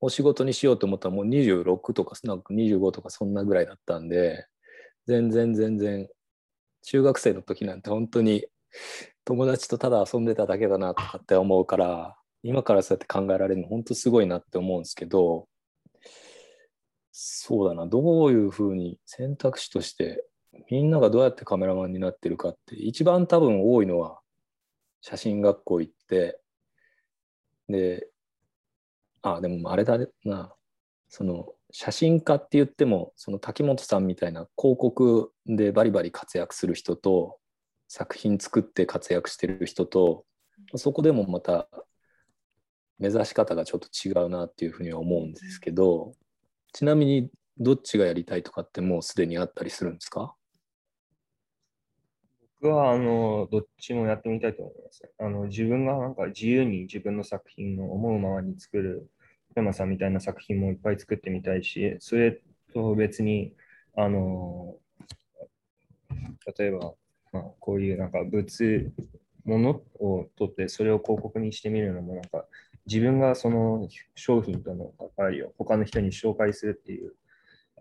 [0.00, 4.46] を仕事にしようと思ったらもう26とかなんか25とかそんなぐらいだったんで、
[5.06, 6.08] 全然全然、
[6.82, 8.46] 中学生の時なんて本当に
[9.24, 15.48] 友達とただ遊んでただけだなとかって思うから、今からそうやって考えられるの本当すごいなって思うんですけど、
[17.10, 20.26] そうだな、どういうふうに選択肢として
[20.70, 24.20] みんながどうやってカメラマンになってるかって一番多分多いのは
[25.00, 26.40] 写真学校行って
[27.68, 28.08] で
[29.22, 30.52] あでもあれだな。
[31.08, 37.38] その写真家って言ってもその滝本さんみたいな広告でバリバリ活躍する人と
[37.88, 40.24] 作品作って活躍してる人と
[40.74, 41.68] そこでもまた
[42.98, 46.14] 目指し方がちょっと違うなっていうふうには思うんですけど
[46.72, 50.34] ちなみにどっちがやりたいとかってもうすでにあったりするんですか？
[52.64, 55.02] 僕はあのどっちもやってみたいと思います。
[55.18, 59.06] あの自分がなんか自由に自分の作品を思うままに作る、
[59.54, 62.40] 山さんみたいな作品もいっぱい作ってみたいし、それ
[62.72, 63.52] と別に、
[63.98, 64.76] あの
[66.58, 66.94] 例えば、
[67.34, 68.46] まあ、こういうなんか物、
[69.44, 72.46] ものを取ってそれを広告にしてみるのもなんか
[72.86, 77.12] 自分がその商品との関わりを他の人に紹介するっていう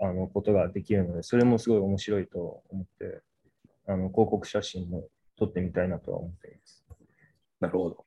[0.02, 3.22] あのことができるので、それもすごい面白いと思って、
[3.88, 6.86] あの広告写真も撮ってみたいなとは思っています。
[7.60, 8.06] なるほど。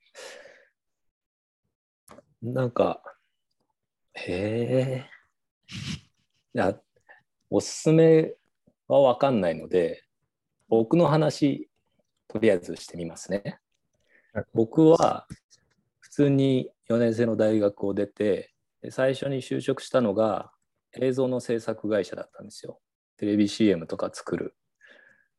[2.42, 3.02] なんか、
[4.14, 5.10] へえ。
[6.54, 6.78] いや、
[7.50, 8.34] おすすめ
[8.88, 10.04] は分かんないので、
[10.68, 11.68] 僕の話、
[12.28, 13.58] とりあえずしてみますね
[14.32, 14.44] はい。
[14.52, 15.26] 僕は
[16.00, 20.50] 普通に4年生の大学を出て、で最初に就職したのが
[21.00, 22.80] 映像の制作会社だったんですよ。
[23.16, 24.56] テレビ CM とか作る。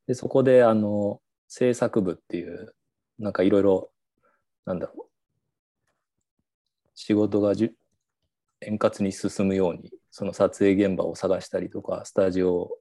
[0.08, 2.74] で、そこであの制作部っていう、
[3.20, 3.92] なんかいろいろ、
[4.66, 5.08] なんだろう、
[6.96, 7.72] 仕事がじ
[8.62, 12.78] 円滑に進むように、その撮影現場を探したりとか、スタジオ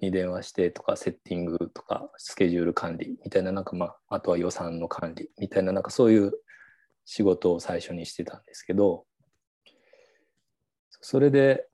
[0.00, 6.32] に電話してとか、セッティングとか、スケジュール管理みたいな、なんかまあ、あとは予算の管理みたいな、なんかそういう
[7.04, 9.04] 仕事を最初にしてたんですけど、
[11.00, 11.69] それで、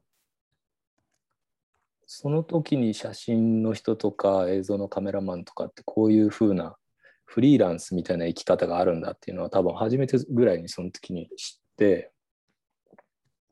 [2.07, 6.77] その時に写真の人とか映像のカメラマンとかってこういう風な
[7.25, 12.12] フリーランスみたいな生き方があるんだっていうのは多分初めてぐらいにその時に知って。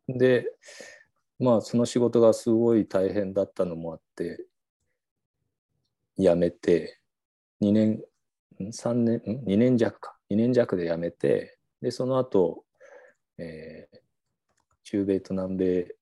[0.07, 0.47] で
[1.38, 4.47] まあその仕事がすごい大変だったのもあって
[6.19, 7.01] 辞めて
[7.62, 8.03] 2年
[8.61, 10.17] 3年2年弱か。
[10.31, 12.64] 2年弱で辞めてでその後、
[13.38, 14.05] えー
[14.85, 15.97] 中米と南米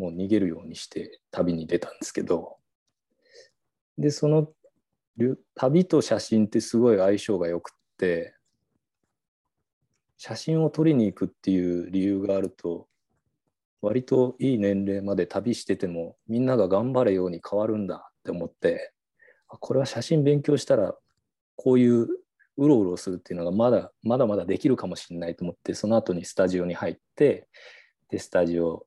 [0.00, 2.56] もう逃げるようにして旅に出たんですけど
[3.98, 4.48] でその
[5.54, 8.34] 旅と写真ってすごい相性がよくって
[10.16, 12.88] 写真を撮りに行くっていう理由があると
[13.82, 18.94] 割といい年齢まで旅しててもみんなが頑張れように変わるんだって思って
[19.48, 20.94] これは写真勉強したら
[21.56, 22.08] こういう
[22.56, 27.48] うろうろするっていうのがまだまだまだできるかもしれないと思ってその後にスタジオに入って
[28.08, 28.86] でスタジオ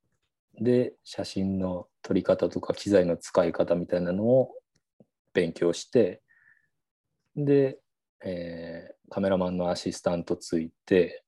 [0.60, 4.52] で写真の撮り方とか機材の使い方みたいなのを
[5.34, 6.22] 勉強して
[7.36, 7.80] で、
[8.24, 11.24] えーカメラマンのアシスタントついて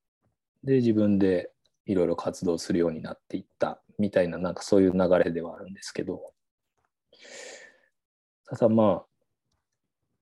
[0.63, 1.51] で自分で
[1.85, 6.33] いろいろ活動するようになっていったみたいななんかそういう流れではあるんですけど。
[8.47, 9.05] ただまあ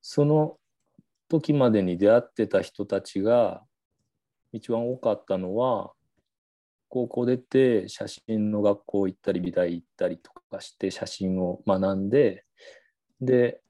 [0.02, 0.58] その
[1.30, 3.64] 時までに出会ってた人たちが
[4.52, 5.94] 一番多かったのは
[6.94, 12.46] 高校出て写真の学校行ったり美大行ったりとかして写真を学んで
[13.20, 13.62] で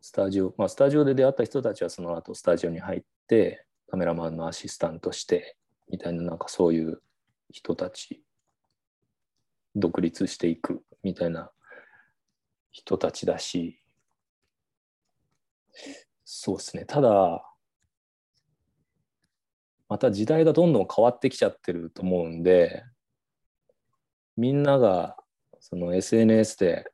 [0.00, 5.58] スタジオまあスタジオで出会った人たちはその後スタジオに入ってカメラマンのアシスタントして
[5.90, 7.02] みたいななんかそういう
[7.52, 8.22] 人たち
[9.76, 11.50] 独立していくみたいな
[12.70, 13.78] 人たちだし
[16.24, 16.86] そうですね。
[16.86, 17.44] ただ
[19.90, 22.84] また時代がどんどん変わってきちゃってると思うんで
[24.36, 25.16] みんなが
[25.58, 26.84] その SNS で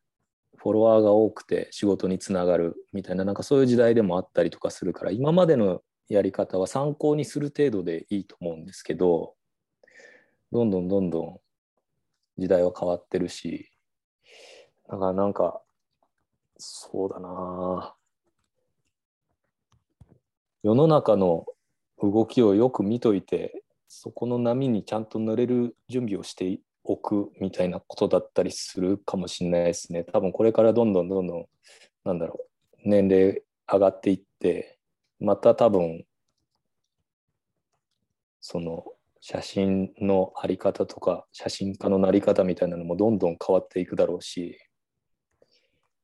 [0.56, 9.34] フォロワーが多くて仕事につながるみたいななんかそういう時代でもあったりとかするから今までのやり方は参考にする程度でいいと思うんですけど
[10.50, 11.40] どんどんどんどん
[12.38, 13.70] 時代は変わってるし
[14.88, 15.60] だからなんか
[16.58, 17.94] そうだな。
[20.62, 21.44] 世の中の
[22.02, 30.04] 動きをよく見といてそこの波にちゃんと乗れる準備をしておくみたいなことだったりするかもしれないですね。
[30.04, 31.46] 多分これからどんどんどんどん
[32.04, 32.40] なんだろ
[32.84, 34.78] う年齢上がっていって
[35.18, 36.04] また多分
[38.40, 38.84] その
[39.20, 44.56] 写真のあり方とか写真家のなり方みたいなのもどんどん変わっていくだろうし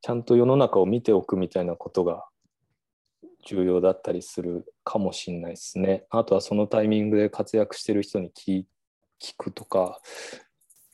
[0.01, 2.25] ちゃんと世の中を見ておくみたいなことが
[3.45, 6.07] 重要だったりするかもしれないですね。
[6.11, 8.65] あとはそのタイミングで活躍してる人に聞
[9.21, 10.01] 聞くとか、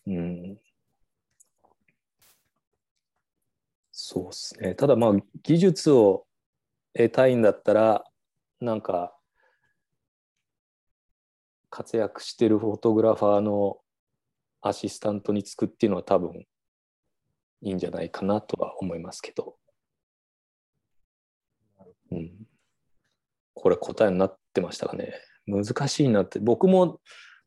[0.06, 0.58] うん、
[3.92, 4.74] そうですね。
[4.74, 6.26] ただまあ技術を
[6.94, 8.04] 得たいんだったら
[8.60, 9.14] なんか
[11.70, 13.78] 活躍してるフォトグラファーの
[14.60, 16.46] アシスタントにつくっていうのは多分
[17.60, 19.56] いいんじゃないかなとは思いますけど。
[22.10, 22.46] うん、
[23.58, 25.14] これ答えになってましたかね。
[25.46, 27.00] 難しいなって、僕も、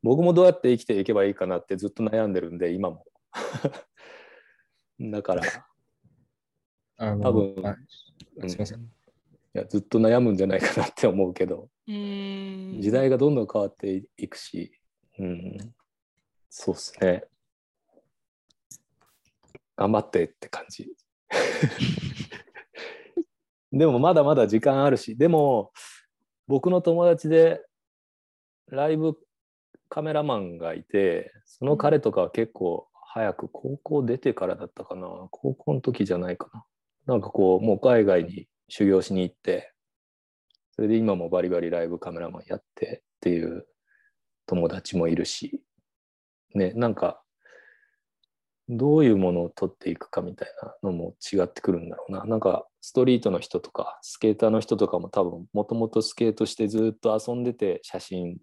[0.04, 3.06] 僕もどうやって生きていけばいいかなってずっと悩んでるんで、今も。
[5.00, 5.44] だから、
[6.98, 7.76] 多分、あ
[8.48, 8.92] すみません。
[9.54, 14.72] いやずっと悩むんじゃないかなって思うけど、うん時代がどんどん変わっていくし、
[15.20, 15.58] うん、
[16.50, 17.26] そうですね。
[19.76, 20.88] 頑張ってって感じ。
[23.74, 25.74] でもまだまだ時間あるし、でも
[26.52, 27.62] 僕の友達で
[28.68, 29.18] ライブ
[29.88, 36.66] カメラマンがいて、その彼とかは結構早く高校出てからだったかな、高校の時じゃないかな。
[37.06, 39.72] なんかこう、もう海外に修行しに行って、
[40.76, 43.66] それで今もバリバリライブカメラマンやってっていう
[44.46, 45.64] 友達もいるし、
[46.54, 47.24] ね、なんか
[48.68, 52.26] どういうものを撮っていくかみたいなのも違ってくるんだろうな。
[52.26, 58.38] なんかストリートの人とかスケーターの人とかも多分もともとスケートしてずっと遊んでて写真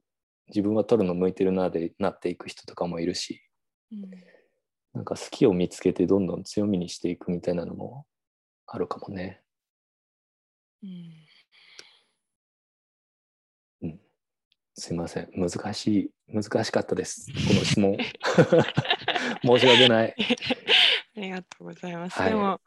[0.48, 3.42] 自分は撮るの向いてるなでなっていく人とかもいるし
[3.92, 4.10] うん。
[4.94, 8.06] なんか好きを見つけてどんどん強みにしていくみたいなのも
[8.66, 9.42] あるかもね。
[10.82, 11.28] うん。
[14.74, 15.28] すいません。
[15.34, 17.26] 難しい難しかったです。
[17.32, 17.96] この質問。
[19.42, 20.14] 申し訳ない。
[21.16, 22.18] ありがとうございます。
[22.20, 22.30] はい。
[22.30, 22.60] でも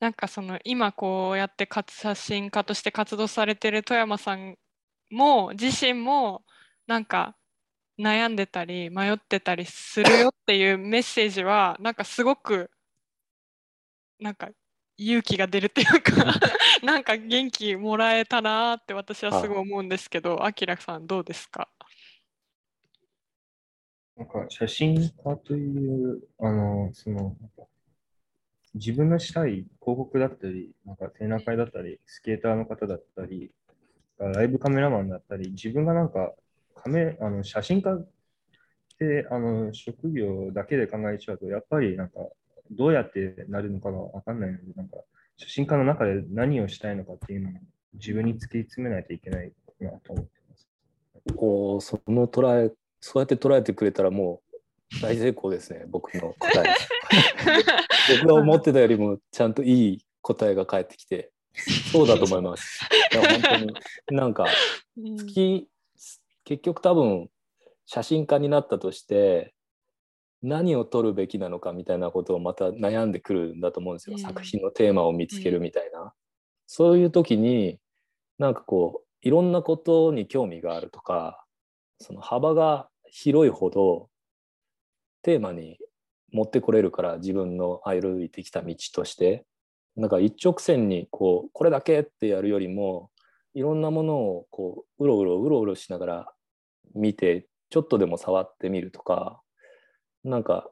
[0.00, 4.56] なんかその今こうやって活写真家として活動されてる富山さん
[5.10, 6.44] も自身も
[6.86, 7.36] なんか
[7.98, 12.70] 悩んでたり迷ってたりするよっていうメッセージはなんかすごく
[14.20, 14.48] なんか
[14.98, 16.12] 勇気が出るっていうか
[16.82, 21.68] なんか元気もらえたなーって私はすごい思うんですけど、あきらさんどうですか？
[24.16, 27.36] なんか写真家という、あの、その、
[28.76, 33.50] 自分のしたい広告だったり、なんか展覧会だったり、スケーターの方だったり、
[34.18, 36.32] ライブカメラマンだったり、自分がなんか
[36.74, 38.06] カメあの写真家っ
[38.98, 42.20] てあの職業だけで考えちゃうと、やっぱりなんか
[42.70, 44.98] どうやってなるのかがわかんないので、なんか
[45.38, 47.52] 写真家の中で何をしたいのかっていうのを
[47.94, 50.68] 自分に突き詰めないといけないなと思ってます。
[51.34, 56.95] おーその捉えそうやって捉えてくれたらもう大成功ですね僕の答え。
[58.20, 61.32] 僕が思ってたよりもちゃんといい答えが返ってきて
[61.92, 62.84] そうだと思います。
[63.12, 63.74] いや本当に
[64.10, 64.46] なんか
[64.96, 65.18] うん。
[65.18, 65.68] 好き
[66.44, 67.30] 結局多分
[67.86, 69.54] 写真家になったとして
[70.42, 74.22] 何を撮るべきなのかみたいなことをまた悩んでくるんだと思うんですよ、うん。
[74.22, 76.14] 作品のテーマを見つけるみたいな、
[76.66, 77.78] そういう時に
[78.38, 81.44] なんかこういろんなことに興味があるとか
[81.98, 84.08] その幅が広いほど
[85.22, 85.78] テーマに
[86.36, 89.46] 持ってこれるから自分の歩いてきた道として
[89.96, 93.10] なんか一直線にこうこれだけってやるよりも
[93.54, 96.32] いろんなものをこううろうろうろうろしながら
[96.94, 99.40] 見てちょっとでも触ってみるとか
[100.24, 100.68] なんか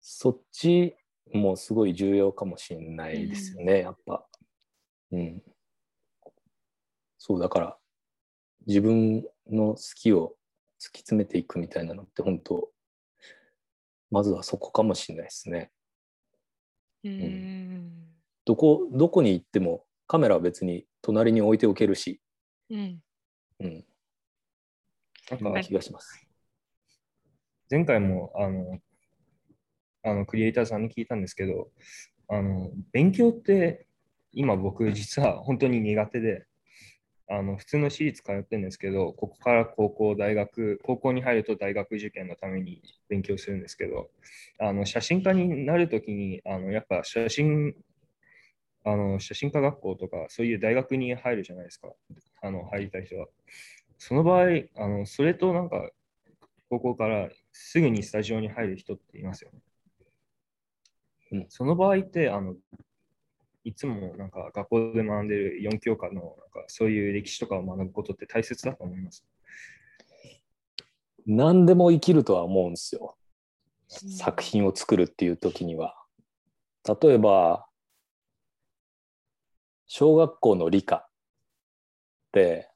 [0.00, 0.94] そっち
[1.32, 4.24] もすごい重要かもしれないですよね、やっぱ。
[5.10, 5.42] うん。
[7.18, 7.76] そうだから
[8.66, 10.36] 自分の好きを
[10.80, 12.71] 突き詰めていくみたいなのって本当
[14.12, 15.72] まずはそこかもしれないですね。
[17.02, 17.92] うん。
[18.44, 22.20] どこどこに行ってもカメラは別に隣に置いておけるし、
[22.70, 23.00] うん。
[23.60, 23.84] うん、
[25.30, 26.28] なんか気がします。
[27.70, 28.78] 前回もあの
[30.04, 31.70] あのクリエイターさんに聞いたんですけど、
[32.28, 33.86] あの勉強って
[34.32, 36.44] 今僕実は本当に苦手で、
[37.34, 44.10] あの普通の私立通ってるんですけど、ここから高校、大学、高校に入ると大学受験のために勉強するんですけど、
[44.58, 47.74] あの写真家になるときにあのやっぱ写真
[48.84, 51.88] あの写真家学校とかそういう大学に入るじゃないですか、
[52.42, 53.26] あの入りたい人は。
[53.96, 55.88] その場合、あのそれとなんか
[56.68, 59.58] 高校からすぐにスタジオに入る人っていますよね。
[61.32, 62.56] うんその場合ってあの、
[63.64, 69.24] いつもなんか学校で学んでる4教科のなんかそういう歴史とかを学ぶことって大切だと思います。
[71.26, 73.16] 何でも生きるとは思うんですよ。
[73.16, 73.22] うん
[74.08, 75.94] 作品を作るっていう時には。
[77.02, 77.66] 例えば、
[79.86, 81.08] 小学校の理科っ
[82.32, 82.70] て、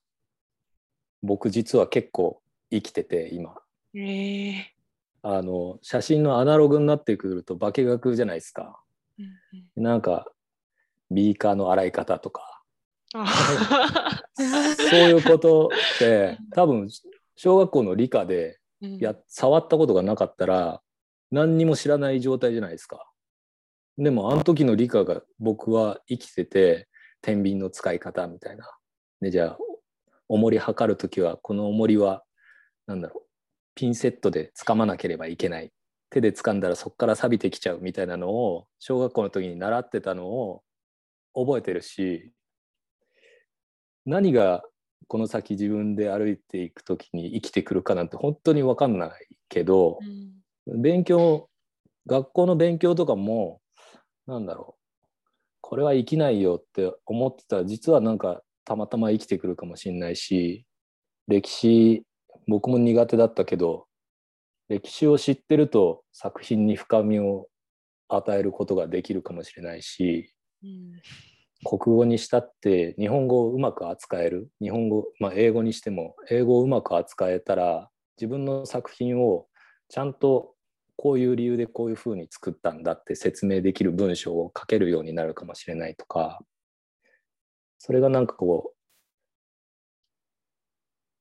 [1.23, 3.57] 僕実は結構生きてて、今。
[3.95, 4.73] ええ
[5.23, 8.79] あの、写真のアナログになってくると化学じゃないですか。
[9.19, 9.25] うん
[9.77, 10.31] うんなんか、
[11.11, 12.63] ビーカーの洗い方とか、
[13.15, 13.27] あ
[14.37, 16.89] そういうことって、多分、
[17.37, 20.83] 小学校の理科でうんや触ったことがなかったら
[21.31, 23.11] 何にも知らない状態じゃないですか。
[23.99, 26.89] でもあの時の理科が僕は生きてて
[27.23, 28.71] 天秤の使い方みたいな。
[29.21, 29.59] でじゃあ
[30.29, 32.25] 重り測る時はこの重りは
[32.87, 33.29] 何だろう
[33.75, 35.73] ピンセットで掴まなければいけない。
[36.09, 40.63] 手で掴んだらそこから錆びてきちゃうみたいなのを小学校の時に習ってたのを
[41.37, 42.33] 覚えてるし
[44.05, 44.63] 何が
[45.09, 49.11] この先自分で歩いていく時に生きてくるかなんて本当に分かんない
[49.49, 50.83] けどうん。
[50.83, 51.49] 勉強
[52.07, 53.61] 学校の勉強とかも
[54.27, 54.83] なんだろう
[55.61, 60.67] これは生きないよって思ってたら実はなんかたまたま生きてくるかもしれないし
[61.29, 62.03] 歴史
[62.49, 63.87] 僕も苦手だったけど
[64.69, 67.49] 歴史を知ってると作品に深みを
[68.09, 70.36] 与えることができるかもしれないしうん
[71.65, 74.49] 国語にしたって日本語をうまく扱える？
[74.61, 77.89] 日本語、まあ、英語にしても英語をうまく扱えたら
[78.19, 79.47] 自分の作品を
[79.89, 80.55] ちゃんと
[80.97, 86.41] こういう理由でこういうふうに作ったんだって説明できる文章を書けるようになるかもしれないとか
[87.79, 88.73] それがなんかこ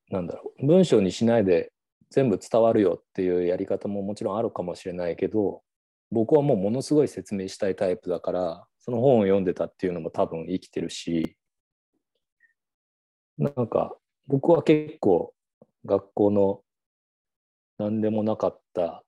[0.10, 1.72] うなんだろう文章にしないで
[2.12, 5.62] 全部伝わるよっていうやり方ももちろんあるかもしれないけど
[6.12, 11.36] 僕はもうものすごい説明したいタイプだからその本を読んでたっていうのも多分生きてるし
[13.40, 15.34] なんか僕は結構
[15.86, 16.62] 学校の
[17.80, 19.04] 何でもなかった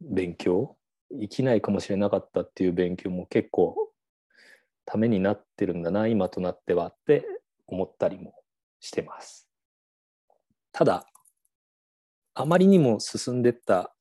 [0.00, 0.78] 勉強
[1.10, 3.76] 生きないかもしれなかったっていう勉強も結構
[4.86, 7.26] ためになってるんだな今となってはって
[7.66, 8.32] 思ったりも
[8.80, 9.46] してます。
[10.72, 11.04] ただ
[12.32, 13.94] あまりにも進んでった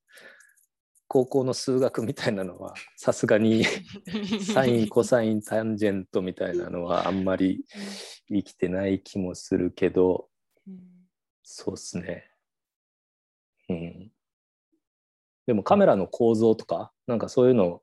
[1.10, 3.66] 高校の数学みたいなのはさすがに
[4.54, 7.66] サインコサインタンジェントみたいなのはあんまり
[8.30, 10.30] 生きてない気もするけど
[10.66, 11.00] うん
[11.52, 12.30] そうっすね。
[13.70, 14.12] うん。
[15.48, 17.82] でもカメラの構造とかなんかそういうのを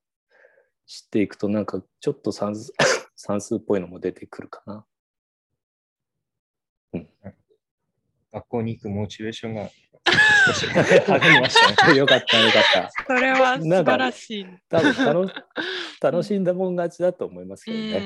[0.87, 2.73] 知っていくとなんかちょっと算数
[3.17, 4.87] 算数っぽいのも出てくるかな。
[8.37, 9.71] 学校に行くモチベーションが
[10.47, 11.97] 少しましたね。
[11.97, 12.91] よかったよかった。
[13.07, 14.47] それは素晴らしい。
[14.69, 15.35] 多分楽
[16.03, 17.99] 楽しんだもん勝ちだと思いますけうどね。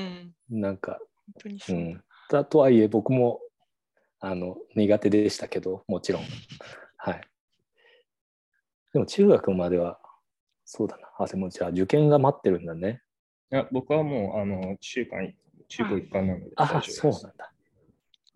[0.49, 1.73] ん、なんか本当にう。
[1.95, 3.41] ん、だとはいえ僕も
[4.21, 6.23] あの苦手でしたけどもちろん
[6.97, 7.21] はい
[8.93, 9.99] でも中学までは
[10.63, 13.01] そうだなあでもじゃあ受験が待ってるんだね
[13.51, 15.33] いや僕はもうあの中間
[15.67, 16.93] 中高一貫なので大丈あ夫です。
[16.99, 17.50] そうなんだ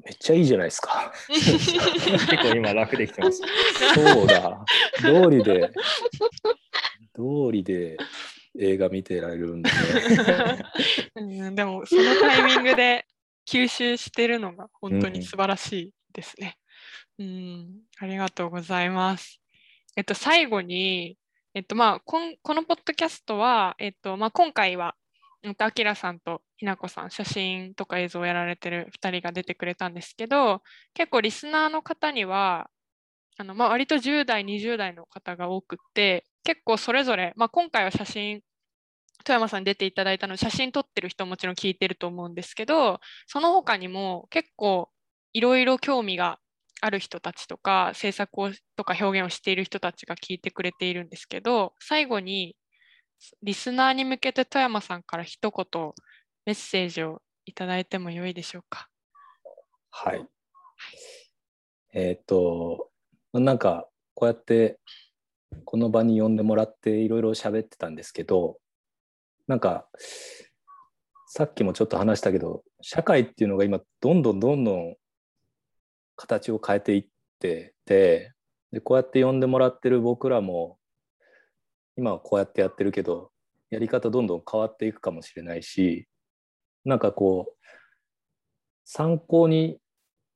[0.05, 3.41] めっちゃいいじゃないですか結構今楽できてます。
[3.95, 4.63] そうだ
[5.01, 5.71] 道理で
[7.15, 7.97] 道理で
[8.59, 10.63] 映画見てられるんだね
[11.15, 13.05] うん、でもそのタイミングで
[13.47, 16.57] 吸収してるのが本当に素晴らしいですね。
[17.17, 17.67] うん、
[17.99, 19.41] ありがとうございます。
[19.95, 21.17] えっと、最後に、
[21.53, 24.95] えっと、まあ、こんこのポッドキャストは、えっと、まあ、今回は、
[25.57, 30.61] あきらさんとひなこさん、写真とか映像をやられてる2人が出てくれたんですけど、
[30.93, 32.69] 結構リスナーの方には、
[33.37, 38.41] あのまあ、割と10代、20代の方が多くって、結構それぞれ、まあ、今回は写真、
[39.23, 44.89] 富山さんに出ていただいたので写真撮ってる人ももちろん聞いてると思うんですけど、その他にも結構
[45.33, 46.39] いろいろ興味が
[46.81, 52.55] ある人たちとか制作をとか表現をしている人たちが聞いてくれているんですけど最後に
[53.41, 55.91] リスナーに向けて富山さんから一言
[56.45, 58.89] メッセージをいただいてもよいでしょうか？
[59.91, 60.25] はい。
[61.93, 62.89] えーっと、
[63.33, 64.79] なんかこうやって
[65.63, 68.57] この場に呼んでもらっていろいろ喋ってたんですけど、
[69.47, 69.87] なんか
[71.27, 74.95] さっきもちょっと話したけど、社会っていうのが今どんどんどんどん
[76.15, 77.07] 形を変えていっ
[77.39, 78.33] てて、
[78.71, 80.77] でこうやって呼んでもらってる僕らも
[81.97, 83.31] 今はこうやってやってるけど、
[83.69, 86.07] やり方どんどん変わっていくかもしれないし、
[86.85, 87.65] なんかこう
[88.85, 89.79] 参考に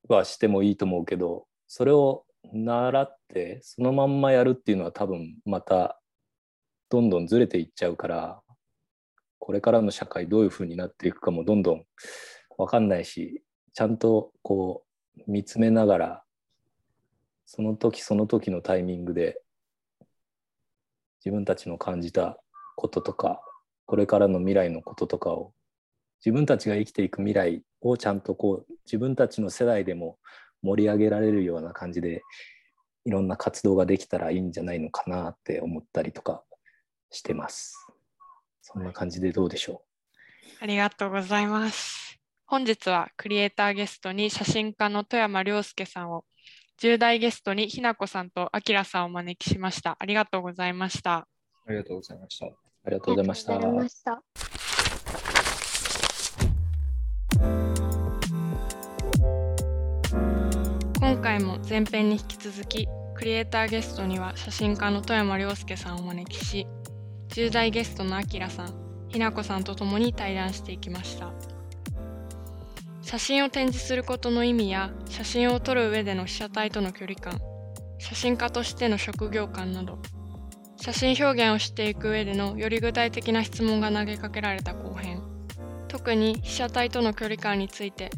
[0.07, 6.01] はしてもいいと思うけどそれを習ってそのまんまやるっていうのは多分また
[6.89, 8.41] どんどんずれていっちゃうから
[9.37, 11.83] これからの社会どういうふうになっていくかもどんどん
[12.57, 13.43] 分かんないし
[13.73, 14.83] ちゃんとこ
[15.17, 16.23] う見つめながら
[17.45, 19.41] その時その時のタイミングで
[21.23, 22.37] 自分たちの感じた
[22.75, 23.41] こととか
[23.85, 25.53] これからの未来のこととかを
[26.23, 30.17] 自分たちが生きていく未来をちゃんとこう自分たちの世代でも
[30.61, 32.21] 盛り上げられるような感じで
[33.05, 36.43] いろんな活動ができたらいいんじゃないのかなって思ったりとか
[37.09, 37.73] してます。
[38.61, 39.81] そんな感じでどうでしょ
[40.61, 40.63] う？
[40.63, 42.19] ありがとうございます。
[42.45, 46.25] 本日はクリエイターゲストに写真家の富山亮介さんを、
[46.81, 49.97] 10代ゲストにひなこさんとあきらさんをお招きしました。
[49.99, 51.27] ありがとうございました。
[51.67, 52.45] ありがとうございました。
[52.45, 52.55] う
[52.85, 53.53] ありがとうございました。
[53.53, 54.23] ありがとうございました。
[61.01, 66.65] 今回も前編に引き続き、クリエイターゲストには写真家の富山亮介さんをお招きし、
[67.29, 68.73] 10代ゲストのあきらさん、
[69.09, 71.58] ひなこさんと共に対談していきました。
[73.09, 77.39] 写真を展示することの意味や、写真を撮る上での被写体との距離感、
[77.97, 79.99] 写真家としての職業観など、
[80.79, 85.23] 写真表現をしていく上でのより具体的な質問が投げかけられた後編。
[85.87, 88.11] 特に被写体との距離感について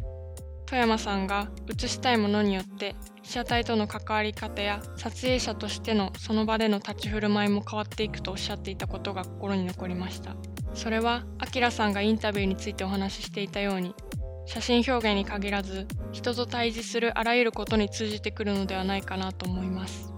[0.65, 10.35] 富山さんが写したいものによって被写体との関わり方や撮影者としてのその場での立ち振る舞いも変わっていくとおっしゃっていたことが心に残りました
[10.73, 13.95] それはあきらさんがインタビューについてお話ししていたように
[14.45, 20.11] 写真表現に限らず人と対峙するあらゆることに通じてくるのではないかなと思います。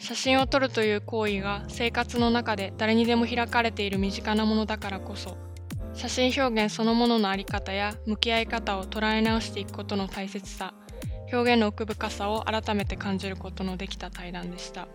[0.00, 5.36] 写真を撮るという行為が生活の中で誰にでも開かれている身近なものだからこそ
[5.92, 10.72] 写真表現そのものの在り方や向き合い方を捉え直していくことの大切さ
[11.32, 14.88] 表現の奥深さを改めて感じることのできた対談でした。